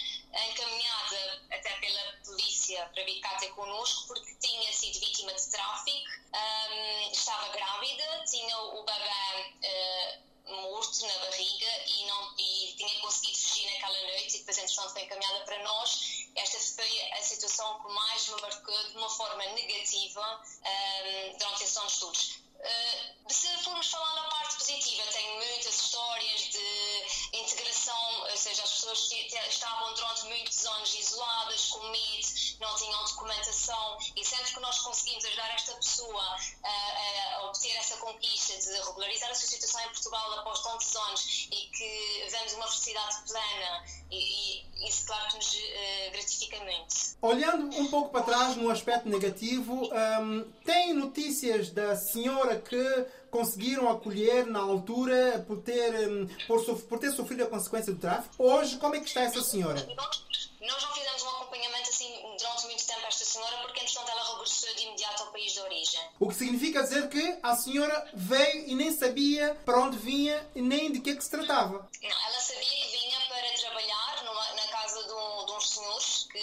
encaminhada 0.50 1.42
até 1.50 1.70
pela 1.80 2.12
polícia 2.24 2.90
para 2.94 3.04
vir 3.04 3.20
cá 3.20 3.36
ter 3.38 3.48
connosco, 3.54 4.08
porque 4.08 4.34
tinha 4.34 4.72
sido 4.72 5.00
vítima 5.00 5.32
de 5.32 5.50
tráfico, 5.50 6.08
ahm, 6.32 7.10
estava 7.10 7.48
grávida, 7.48 8.24
tinha 8.30 8.58
o 8.58 8.84
bebê 8.84 9.54
eh, 9.62 10.20
morto 10.46 11.06
na 11.06 11.18
barriga 11.18 11.84
e, 11.86 12.06
não, 12.06 12.34
e 12.38 12.74
tinha 12.76 13.00
conseguido 13.00 13.38
fugir 13.38 13.72
naquela 13.72 14.00
noite 14.02 14.36
e 14.36 14.38
depois, 14.38 14.58
entretanto, 14.58 14.92
foi 14.92 15.02
encaminhada 15.02 15.44
para 15.44 15.62
nós. 15.62 16.28
Esta 16.36 16.58
foi 16.58 17.12
a 17.12 17.22
situação 17.22 17.82
que 17.82 17.92
mais 17.92 18.28
me 18.28 18.40
marcou 18.40 18.88
de 18.90 18.96
uma 18.96 19.10
forma 19.10 19.44
negativa 19.46 20.44
ahm, 20.64 21.38
durante 21.38 21.64
esses 21.64 21.76
anos 21.76 21.98
todos. 21.98 22.47
Uh, 22.58 23.32
se 23.32 23.46
formos 23.62 23.88
falar 23.88 24.14
na 24.14 24.28
parte 24.30 24.56
positiva, 24.56 25.02
tenho 25.12 25.36
muitas 25.36 25.74
histórias 25.74 26.40
de 26.50 27.38
integração, 27.38 28.22
ou 28.22 28.36
seja, 28.36 28.62
as 28.62 28.72
pessoas 28.72 29.12
estavam 29.48 29.94
durante 29.94 30.24
muitos 30.24 30.66
anos 30.66 30.94
isoladas, 30.94 31.66
com 31.66 31.88
medo, 31.90 32.26
não 32.60 32.74
tinham 32.76 33.04
documentação 33.04 33.98
e 34.16 34.24
sempre 34.24 34.52
que 34.52 34.60
nós 34.60 34.78
conseguimos 34.80 35.24
ajudar 35.24 35.54
esta 35.54 35.74
pessoa 35.74 36.36
a, 36.64 37.36
a 37.36 37.44
obter 37.44 37.76
essa 37.76 37.96
conquista 37.98 38.56
de 38.58 38.72
regularizar 38.78 39.30
a 39.30 39.34
sua 39.34 39.48
situação 39.48 39.80
em 39.82 39.88
Portugal 39.88 40.32
após 40.38 40.62
tantos 40.62 40.96
anos 40.96 41.48
e 41.52 41.70
que 41.70 42.26
vemos 42.30 42.52
uma 42.54 42.66
felicidade 42.66 43.16
plena 43.30 43.84
e, 44.10 44.64
e 44.64 44.88
isso 44.88 45.06
claro 45.06 45.28
que 45.28 45.36
nos 45.36 45.54
eh, 45.54 46.10
gratifica 46.12 46.58
muito. 46.60 46.94
Olhando 47.20 47.76
um 47.76 47.88
pouco 47.88 48.10
para 48.10 48.22
trás 48.22 48.56
no 48.56 48.70
aspecto 48.70 49.08
negativo, 49.08 49.90
hum, 50.22 50.52
tem 50.64 50.94
notícias 50.94 51.70
da 51.70 51.96
senhora 51.96 52.47
que 52.56 53.06
conseguiram 53.30 53.88
acolher 53.90 54.46
na 54.46 54.60
altura 54.60 55.44
por 55.46 55.60
ter, 55.62 56.08
hum, 56.08 56.26
por, 56.46 56.64
por 56.82 56.98
ter 56.98 57.12
sofrido 57.12 57.44
a 57.44 57.46
consequência 57.46 57.92
do 57.92 58.00
tráfico? 58.00 58.34
Hoje, 58.38 58.76
como 58.78 58.94
é 58.94 59.00
que 59.00 59.06
está 59.08 59.22
essa 59.22 59.42
senhora? 59.42 59.74
Nós, 59.96 60.24
nós 60.60 60.82
não 60.82 60.92
fizemos 60.94 61.22
um 61.22 61.28
acompanhamento 61.28 61.90
assim 61.90 62.12
durante 62.38 62.64
muito 62.66 62.86
tempo 62.86 63.00
a 63.04 63.08
esta 63.08 63.24
senhora 63.24 63.56
porque 63.62 63.80
entretanto 63.80 64.10
ela 64.10 64.32
regressou 64.32 64.74
de 64.74 64.82
imediato 64.84 65.22
ao 65.24 65.32
país 65.32 65.52
de 65.52 65.60
origem. 65.60 66.00
O 66.20 66.28
que 66.28 66.34
significa 66.34 66.82
dizer 66.82 67.08
que 67.08 67.38
a 67.42 67.54
senhora 67.56 68.10
veio 68.14 68.68
e 68.68 68.74
nem 68.74 68.92
sabia 68.92 69.54
para 69.64 69.78
onde 69.78 69.98
vinha 69.98 70.48
e 70.54 70.62
nem 70.62 70.90
de 70.92 71.00
que 71.00 71.10
é 71.10 71.16
que 71.16 71.22
se 71.24 71.30
tratava. 71.30 71.88
Não, 72.02 72.10
ela 72.10 72.40
sabia 72.40 72.62
que 72.64 72.98
vinha 72.98 73.18
para 73.28 73.58
trabalhar 73.60 74.24
numa- 74.24 74.54
na 74.54 74.66
casa 74.68 75.02
de, 75.04 75.12
um- 75.12 75.46
de 75.46 75.52
uns 75.52 75.68
senhores 75.70 76.28
que 76.32 76.38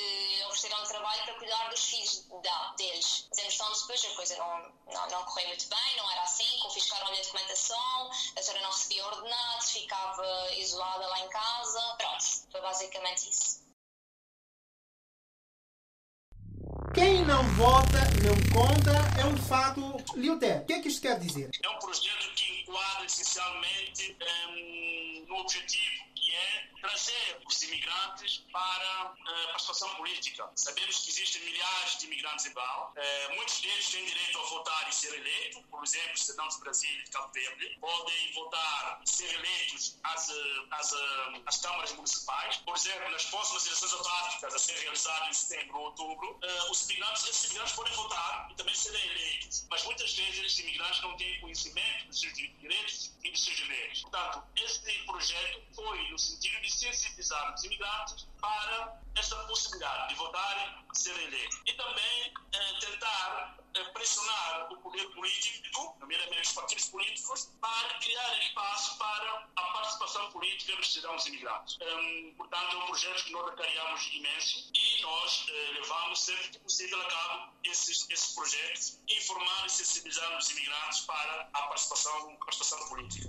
ofereceram 0.66 0.88
trabalho 0.88 1.24
para 1.24 1.34
cuidar 1.36 1.70
dos 1.70 1.84
filhos 1.86 2.26
da- 2.44 2.74
deles. 2.78 3.28
Mas 3.30 3.40
entretanto 3.40 3.80
depois 3.82 4.06
a 4.06 4.16
coisa 4.16 4.38
não, 4.38 4.72
não, 4.94 5.10
não 5.10 5.24
correu 5.26 5.48
muito 5.50 5.70
bem, 5.70 5.98
não 5.98 6.12
era 6.12 6.22
assim, 6.24 6.60
confiscaram-lhe 6.62 7.20
a 7.20 7.24
documentação, 7.24 8.12
a 8.38 8.42
senhora 8.42 8.64
não 8.64 8.72
recebia 8.72 9.06
ordenados, 9.06 9.72
ficava 9.72 10.52
isolada 10.54 11.08
lá 11.08 11.20
em 11.20 11.30
casa. 11.30 11.96
Pronto, 11.98 12.26
foi 12.52 12.62
basicamente 12.62 13.30
isso. 13.30 13.66
Quem 16.94 17.26
não 17.26 17.44
vota, 17.56 18.00
não 18.24 18.36
conta, 18.54 18.92
é 19.22 19.26
um 19.26 19.38
fato. 19.38 19.82
Liuter, 20.16 20.62
o 20.62 20.66
que 20.66 20.74
é 20.74 20.82
que 20.82 20.88
isto 20.88 21.02
quer 21.02 21.20
dizer? 21.20 21.50
É 21.62 21.70
um 21.70 21.78
projeto 21.80 22.34
que 22.36 22.45
enquadra 22.66 23.06
essencialmente 23.06 24.18
em, 24.20 25.26
no 25.28 25.38
objetivo 25.38 26.06
que 26.16 26.36
é 26.36 26.70
trazer 26.82 27.40
os 27.46 27.62
imigrantes 27.62 28.44
para 28.52 29.14
eh, 29.28 29.44
a 29.44 29.48
participação 29.50 29.96
política. 29.96 30.50
Sabemos 30.56 30.98
que 31.00 31.10
existem 31.12 31.42
milhares 31.44 32.00
de 32.00 32.06
imigrantes 32.08 32.46
em 32.48 32.54
Val. 32.54 32.94
Eh, 32.96 33.36
muitos 33.36 33.60
deles 33.62 33.90
têm 33.90 34.06
direito 34.06 34.40
a 34.40 34.44
votar 34.44 34.90
e 34.90 34.94
ser 34.94 35.14
eleitos. 35.14 35.62
Por 35.70 35.84
exemplo, 35.84 36.18
cidadãos 36.18 36.56
do 36.56 36.62
Brasil 36.62 36.90
e 36.90 37.04
de 37.04 37.12
Cabo 37.12 37.32
Verde 37.32 37.78
podem 37.80 38.34
votar 38.34 39.02
e 39.06 39.10
ser 39.10 39.34
eleitos 39.36 40.00
às, 40.04 40.30
eh, 40.30 40.34
às, 40.72 40.94
eh, 40.94 41.42
às 41.46 41.58
câmaras 41.58 41.92
municipais. 41.94 42.58
Por 42.58 42.76
exemplo, 42.76 43.12
nas 43.12 43.26
próximas 43.26 43.66
eleições 43.68 43.94
autárquicas 43.94 44.54
a 44.54 44.60
ser 44.60 44.80
realizadas 44.80 45.30
em 45.30 45.34
setembro 45.34 45.78
ou 45.78 45.86
outubro, 45.86 46.40
eh, 46.42 46.72
os 46.72 46.90
imigrantes, 46.90 47.28
esses 47.28 47.46
imigrantes 47.46 47.74
podem 47.74 47.94
votar 47.94 48.48
e 48.52 48.56
também 48.56 48.74
serem 48.74 49.06
eleitos. 49.12 49.68
Mas 49.70 49.84
muitas 49.84 50.12
vezes 50.14 50.40
esses 50.40 50.60
imigrantes 50.60 51.02
não 51.02 51.16
têm 51.18 51.40
conhecimento 51.40 52.08
dos 52.08 52.20
seus 52.20 52.34
direitos 52.34 52.55
e 52.62 53.32
dos 53.32 53.44
seus 53.44 53.60
deveres. 53.60 54.02
Portanto, 54.02 54.44
este 54.56 55.04
projeto 55.06 55.62
foi 55.74 56.10
no 56.10 56.18
sentido 56.18 56.62
de 56.62 56.72
sensibilizar 56.72 57.54
os 57.54 57.64
imigrantes 57.64 58.28
para 58.42 59.02
esta 59.16 59.36
possibilidade 59.48 60.10
de 60.10 60.16
votarem 60.16 60.86
serem 60.94 61.26
eleitos. 61.28 61.60
E 61.66 61.74
também 61.74 62.34
eh, 62.54 62.80
tentar 62.80 63.58
eh, 63.74 63.84
pressionar 63.92 64.72
o 64.72 64.78
poder 64.78 65.06
político, 65.12 65.96
nomeadamente 66.00 66.48
os 66.48 66.54
partidos 66.54 66.86
políticos, 66.86 67.52
para 67.62 68.00
criar 68.00 68.38
espaço 68.40 68.98
para 68.98 69.48
a 69.56 69.62
participação 69.62 70.32
política 70.32 70.76
dos 70.78 70.94
cidadãos 70.94 71.26
imigrantes. 71.28 71.78
Hum, 71.82 72.34
portanto, 72.38 72.76
é 72.76 72.78
um 72.78 72.86
projeto 72.88 73.24
que 73.26 73.32
nós 73.32 73.48
acarinhamos 73.50 74.10
imenso 74.14 74.72
e 74.74 74.85
nós 75.06 75.46
eh, 75.50 75.72
levamos 75.74 76.20
sempre 76.20 76.50
que 76.50 76.60
possível 76.60 77.00
a 77.00 77.06
cabo 77.06 77.54
esses, 77.64 78.10
esses 78.10 78.34
projetos, 78.34 79.00
informar 79.08 79.66
e 79.66 79.70
sensibilizar 79.70 80.38
os 80.38 80.50
imigrantes 80.50 81.02
para 81.02 81.50
a 81.54 81.62
participação, 81.64 82.36
participação 82.38 82.90
política. 82.90 83.28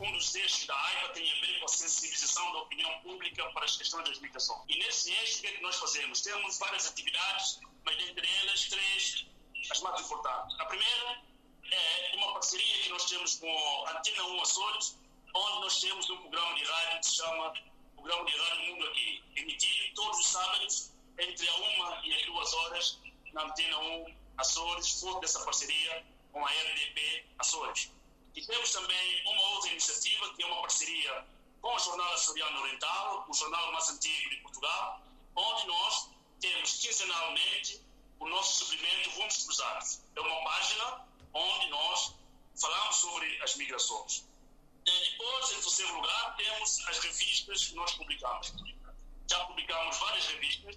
Um 0.00 0.12
dos 0.12 0.34
eixos 0.34 0.66
da 0.66 0.74
AIPA 0.74 1.08
tem 1.10 1.30
a 1.30 1.40
ver 1.40 1.58
com 1.60 1.66
a 1.66 1.68
sensibilização 1.68 2.52
da 2.52 2.58
opinião 2.60 3.00
pública 3.02 3.44
para 3.52 3.64
as 3.64 3.76
questões 3.76 4.08
das 4.08 4.18
migrações. 4.18 4.62
E 4.68 4.78
nesse 4.78 5.12
eixo, 5.12 5.38
o 5.38 5.40
que 5.42 5.46
é 5.46 5.52
que 5.52 5.62
nós 5.62 5.76
fazemos? 5.76 6.20
Temos 6.22 6.58
várias 6.58 6.86
atividades, 6.86 7.60
mas 7.84 7.96
dentre 7.98 8.28
elas, 8.42 8.64
três, 8.64 9.26
as 9.70 9.80
mais 9.80 10.00
importantes. 10.00 10.58
A 10.58 10.64
primeira 10.64 11.22
é 11.70 12.16
uma 12.16 12.32
parceria 12.32 12.82
que 12.82 12.88
nós 12.88 13.04
temos 13.04 13.36
com 13.36 13.86
a 13.86 13.98
Antena 13.98 14.24
1 14.24 14.40
Açores, 14.40 14.98
onde 15.34 15.60
nós 15.60 15.80
temos 15.80 16.10
um 16.10 16.16
programa 16.16 16.54
de 16.54 16.64
rádio 16.64 17.00
que 17.00 17.06
se 17.06 17.16
chama 17.16 17.69
Programa 18.00 18.24
de 18.24 18.34
Rádio 18.34 18.72
Mundo 18.72 18.86
Aqui, 18.86 19.22
emitido 19.36 19.94
todos 19.94 20.20
os 20.20 20.26
sábados, 20.28 20.90
entre 21.18 21.46
a 21.46 21.56
uma 21.56 22.00
e 22.06 22.14
as 22.14 22.24
duas 22.24 22.54
horas, 22.54 22.98
na 23.34 23.44
Antena 23.44 23.78
1 23.78 24.16
Açores, 24.38 25.00
fruto 25.00 25.20
dessa 25.20 25.44
parceria 25.44 26.06
com 26.32 26.42
a 26.42 26.48
RDP 26.48 27.26
Açores. 27.38 27.90
E 28.34 28.46
temos 28.46 28.72
também 28.72 29.22
uma 29.26 29.42
outra 29.50 29.70
iniciativa, 29.72 30.32
que 30.34 30.42
é 30.42 30.46
uma 30.46 30.62
parceria 30.62 31.26
com 31.60 31.74
o 31.74 31.78
Jornal 31.78 32.10
Açoriano 32.14 32.60
Oriental, 32.62 33.26
o 33.28 33.34
jornal 33.34 33.70
mais 33.72 33.90
antigo 33.90 34.30
de 34.30 34.36
Portugal, 34.36 35.02
onde 35.36 35.66
nós 35.66 36.08
temos 36.40 36.78
quinzenalmente 36.78 37.82
o 38.18 38.28
nosso 38.30 38.64
suplemento 38.64 39.10
Rumos 39.10 39.44
Cruzados. 39.44 40.00
É 40.16 40.20
uma 40.20 40.42
página 40.42 41.06
onde 41.34 41.68
nós 41.68 42.14
falamos 42.58 42.96
sobre 42.96 43.42
as 43.42 43.56
migrações. 43.56 44.29
E 44.86 45.10
depois, 45.10 45.50
em 45.52 45.60
terceiro 45.60 45.94
lugar, 45.94 46.36
temos 46.36 46.88
as 46.88 46.98
revistas 46.98 47.68
que 47.68 47.74
nós 47.74 47.92
publicamos. 47.94 48.52
Já 49.28 49.44
publicamos 49.44 49.98
várias 49.98 50.26
revistas, 50.26 50.76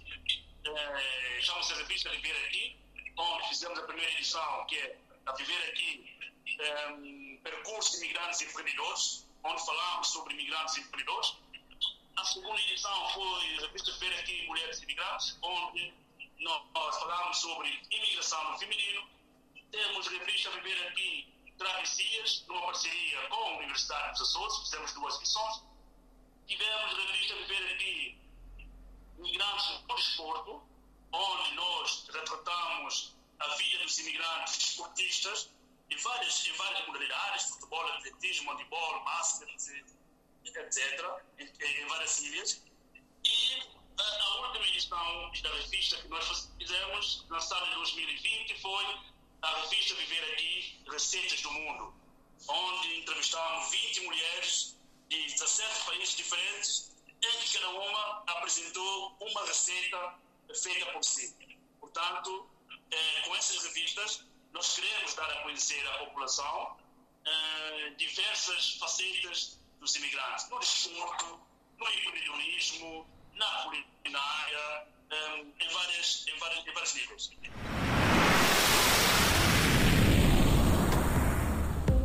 eh, 0.64 1.40
chama-se 1.40 1.72
a 1.72 1.76
revista 1.76 2.10
Viver 2.10 2.36
Aqui, 2.46 2.76
onde 3.16 3.48
fizemos 3.48 3.78
a 3.78 3.82
primeira 3.82 4.12
edição, 4.12 4.66
que 4.66 4.76
é 4.76 4.98
a 5.26 5.32
Viver 5.32 5.68
Aqui, 5.70 6.16
eh, 6.60 7.38
Percurso 7.42 7.92
de 7.92 8.04
Imigrantes 8.04 8.40
e 8.42 8.44
Empreendedores, 8.44 9.26
onde 9.42 9.64
falamos 9.64 10.08
sobre 10.08 10.34
imigrantes 10.34 10.76
e 10.76 10.80
empreendedores. 10.80 11.36
A 12.16 12.24
segunda 12.24 12.60
edição 12.60 13.10
foi 13.10 13.56
a 13.56 13.60
revista 13.62 13.92
Viver 13.92 14.18
Aqui 14.20 14.46
Mulheres 14.46 14.80
e 14.80 14.84
Imigrantes, 14.84 15.38
onde 15.42 15.94
nós 16.38 16.98
falamos 16.98 17.38
sobre 17.38 17.82
imigração 17.90 18.52
no 18.52 18.58
feminino. 18.58 19.08
Temos 19.70 20.06
a 20.06 20.10
revista 20.10 20.50
Viver 20.50 20.88
Aqui 20.88 21.33
Travessias, 21.58 22.44
numa 22.48 22.66
parceria 22.66 23.28
com 23.28 23.36
a 23.36 23.56
Universidade 23.58 24.18
dos 24.18 24.28
Açores, 24.28 24.58
fizemos 24.58 24.92
duas 24.92 25.16
edições. 25.16 25.62
Tivemos 26.46 26.92
a 26.92 27.12
revista 27.12 27.34
Viver 27.36 27.74
Aqui 27.74 28.18
Migrantes 29.18 29.82
no 29.88 29.96
Desporto, 29.96 30.62
onde 31.12 31.54
nós 31.54 32.08
retratamos 32.12 33.14
a 33.38 33.48
vida 33.56 33.84
dos 33.84 33.98
imigrantes 33.98 34.58
esportistas 34.58 35.50
em 35.90 35.96
várias, 35.96 36.46
em 36.46 36.52
várias 36.52 36.86
modalidades, 36.86 37.50
futebol, 37.50 37.86
atletismo, 37.92 38.50
handebol, 38.52 39.04
basquete, 39.04 39.84
etc., 40.44 41.22
em, 41.38 41.44
em 41.44 41.86
várias 41.86 42.20
ilhas. 42.20 42.62
E 43.24 43.62
a, 43.98 44.02
a 44.02 44.36
última 44.46 44.66
edição 44.66 45.30
da 45.42 45.50
revista 45.50 45.96
que 46.02 46.08
nós 46.08 46.50
fizemos, 46.58 47.26
lançada 47.28 47.66
em 47.66 47.74
2020, 47.74 48.60
foi 48.60 49.13
na 49.44 49.60
revista 49.60 49.94
Viver 49.96 50.24
Aqui, 50.32 50.74
Receitas 50.90 51.42
do 51.42 51.50
Mundo, 51.50 51.94
onde 52.48 53.00
entrevistámos 53.00 53.70
20 53.70 54.00
mulheres 54.06 54.74
de 55.10 55.22
17 55.22 55.84
países 55.84 56.16
diferentes, 56.16 56.92
em 57.20 57.38
que 57.38 57.52
cada 57.52 57.68
uma 57.68 58.24
apresentou 58.26 59.14
uma 59.20 59.44
receita 59.44 60.14
feita 60.62 60.86
por 60.92 61.04
si. 61.04 61.36
Portanto, 61.78 62.48
eh, 62.90 63.20
com 63.26 63.36
essas 63.36 63.62
revistas, 63.64 64.24
nós 64.54 64.76
queremos 64.76 65.14
dar 65.14 65.30
a 65.30 65.42
conhecer 65.42 65.86
à 65.88 65.98
população 65.98 66.78
eh, 67.26 67.90
diversas 67.98 68.76
facetas 68.78 69.58
dos 69.78 69.94
imigrantes, 69.96 70.48
no 70.48 70.58
desporto, 70.58 71.38
no 71.78 71.86
empreendedorismo, 71.90 73.06
na 73.34 73.62
culinária, 73.64 74.88
em, 75.60 75.68
várias, 75.68 76.26
em, 76.28 76.38
várias, 76.38 76.66
em 76.66 76.72
vários 76.72 76.94
níveis. 76.94 77.73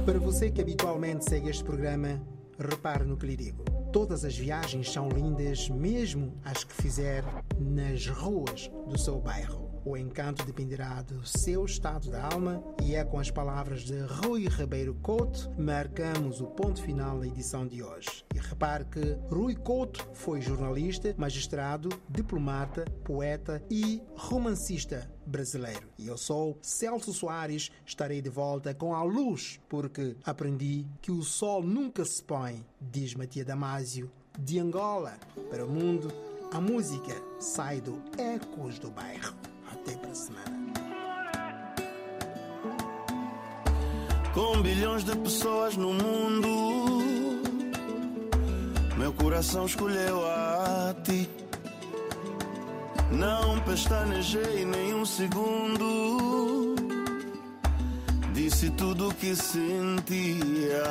Para 0.06 0.20
você 0.20 0.50
que 0.50 0.62
habitualmente 0.62 1.26
segue 1.26 1.50
este 1.50 1.64
programa, 1.64 2.22
repare 2.58 3.04
no 3.04 3.18
que 3.18 3.28
lhe 3.28 3.36
digo. 3.36 3.64
Todas 3.91 4.26
as 4.26 4.36
viagens 4.38 4.91
são 4.91 5.10
lindas, 5.10 5.70
mesmo 5.70 6.34
as 6.43 6.64
que 6.64 6.74
fizer 6.74 7.24
nas 7.60 8.08
ruas 8.08 8.72
do 8.88 8.97
seu 8.97 9.20
bairro. 9.20 9.69
O 9.86 9.96
encanto 9.96 10.46
dependerá 10.46 11.02
do 11.02 11.26
seu 11.26 11.66
estado 11.66 12.12
da 12.12 12.26
alma 12.26 12.62
e 12.84 12.96
é 12.96 13.04
com 13.04 13.20
as 13.20 13.32
palavras 13.32 13.82
de 13.84 13.98
Rui 14.00 14.48
Ribeiro 14.48 14.94
Couto 14.96 15.50
marcamos 15.58 16.42
o 16.42 16.48
ponto 16.48 16.82
final 16.82 17.20
da 17.20 17.28
edição 17.28 17.66
de 17.66 17.82
hoje. 17.82 18.26
E 18.36 18.40
repare 18.40 18.86
que 18.86 19.18
Rui 19.30 19.56
Couto 19.56 20.06
foi 20.14 20.42
jornalista, 20.42 21.16
magistrado, 21.18 21.90
diplomata, 22.10 22.86
poeta 23.04 23.64
e 23.70 24.02
romancista 24.16 25.10
brasileiro. 25.26 25.88
E 25.98 26.08
eu 26.08 26.18
sou 26.18 26.58
Celso 26.62 27.14
Soares, 27.14 27.72
estarei 27.86 28.22
de 28.22 28.30
volta 28.30 28.74
com 28.74 28.94
a 28.94 29.04
luz, 29.04 29.60
porque 29.70 30.18
aprendi 30.26 30.86
que 31.02 31.12
o 31.12 31.24
sol 31.24 31.64
nunca 31.64 32.04
se 32.04 32.22
põe, 32.24 32.66
diz 32.82 33.16
Matia 33.16 33.46
Damásio, 33.46 34.12
de 34.38 34.60
Angola 34.60 35.18
para 35.50 35.66
o 35.66 35.70
mundo. 35.70 36.12
A 36.52 36.60
música 36.60 37.14
sai 37.40 37.80
do 37.80 38.02
Ecos 38.18 38.80
do 38.80 38.90
Bairro. 38.90 39.36
Até 39.90 39.98
para 39.98 40.12
a 40.12 40.16
semana. 40.16 40.74
Com 44.36 44.62
bilhões 44.62 45.04
de 45.04 45.16
pessoas 45.18 45.76
no 45.76 45.94
mundo, 45.94 47.42
meu 48.98 49.12
coração 49.14 49.66
escolheu 49.66 50.24
a 50.28 50.96
ti. 51.04 51.28
Não 53.12 53.60
pestanejei 53.62 54.64
nenhum 54.64 55.04
segundo. 55.06 56.76
Disse 58.32 58.70
tudo 58.72 59.10
o 59.10 59.14
que 59.16 59.36
sentia. 59.36 60.84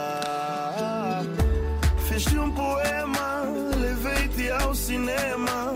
Fiz-te 2.08 2.36
um 2.36 2.50
poema, 2.50 3.44
levei-te 3.76 4.50
ao 4.50 4.74
cinema 4.74 5.72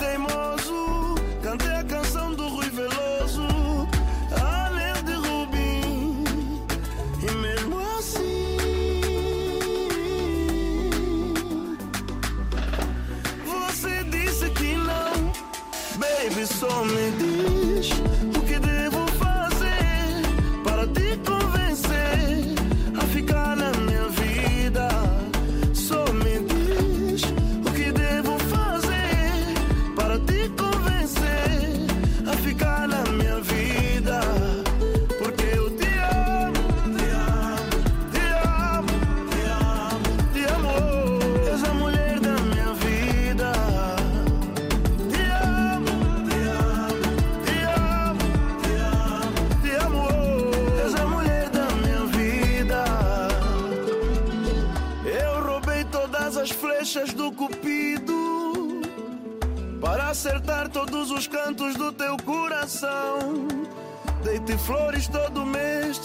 teimoso. 0.00 0.59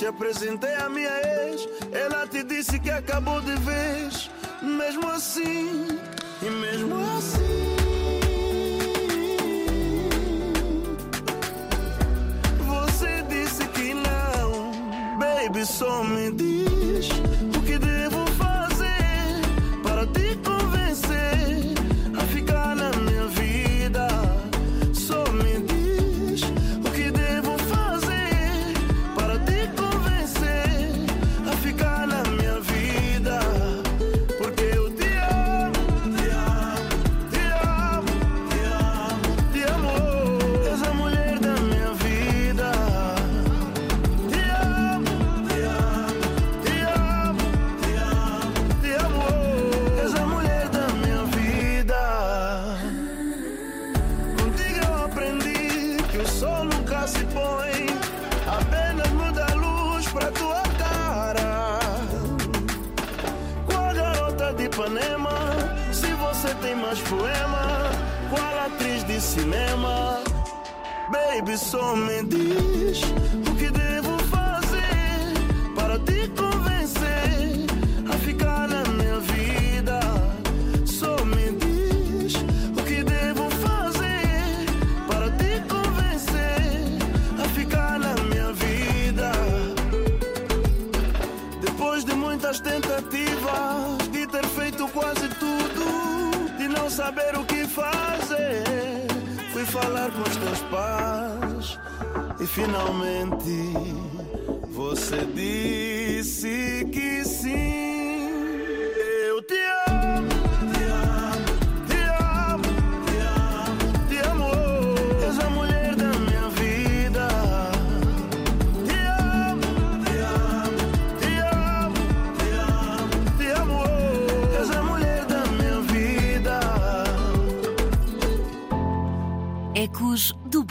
te 0.06 0.10
apresentei 0.10 0.76
a 0.76 0.88
minha 0.88 1.10
ex, 1.10 1.68
ela 1.92 2.28
te 2.28 2.44
disse 2.44 2.80
que 2.80 2.92
acabou 2.92 3.42
de 3.42 3.56
vez. 3.56 4.30
Mesmo 4.62 5.08
assim, 5.10 5.88
e 6.42 6.50
mesmo 6.50 6.96
assim, 7.18 7.76
você 12.68 13.24
disse 13.30 13.68
que 13.70 13.94
não, 13.96 15.18
baby, 15.18 15.66
só 15.66 16.04
me 16.04 16.32
diz. 16.32 16.55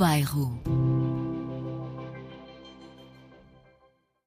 bairro. 0.05 0.64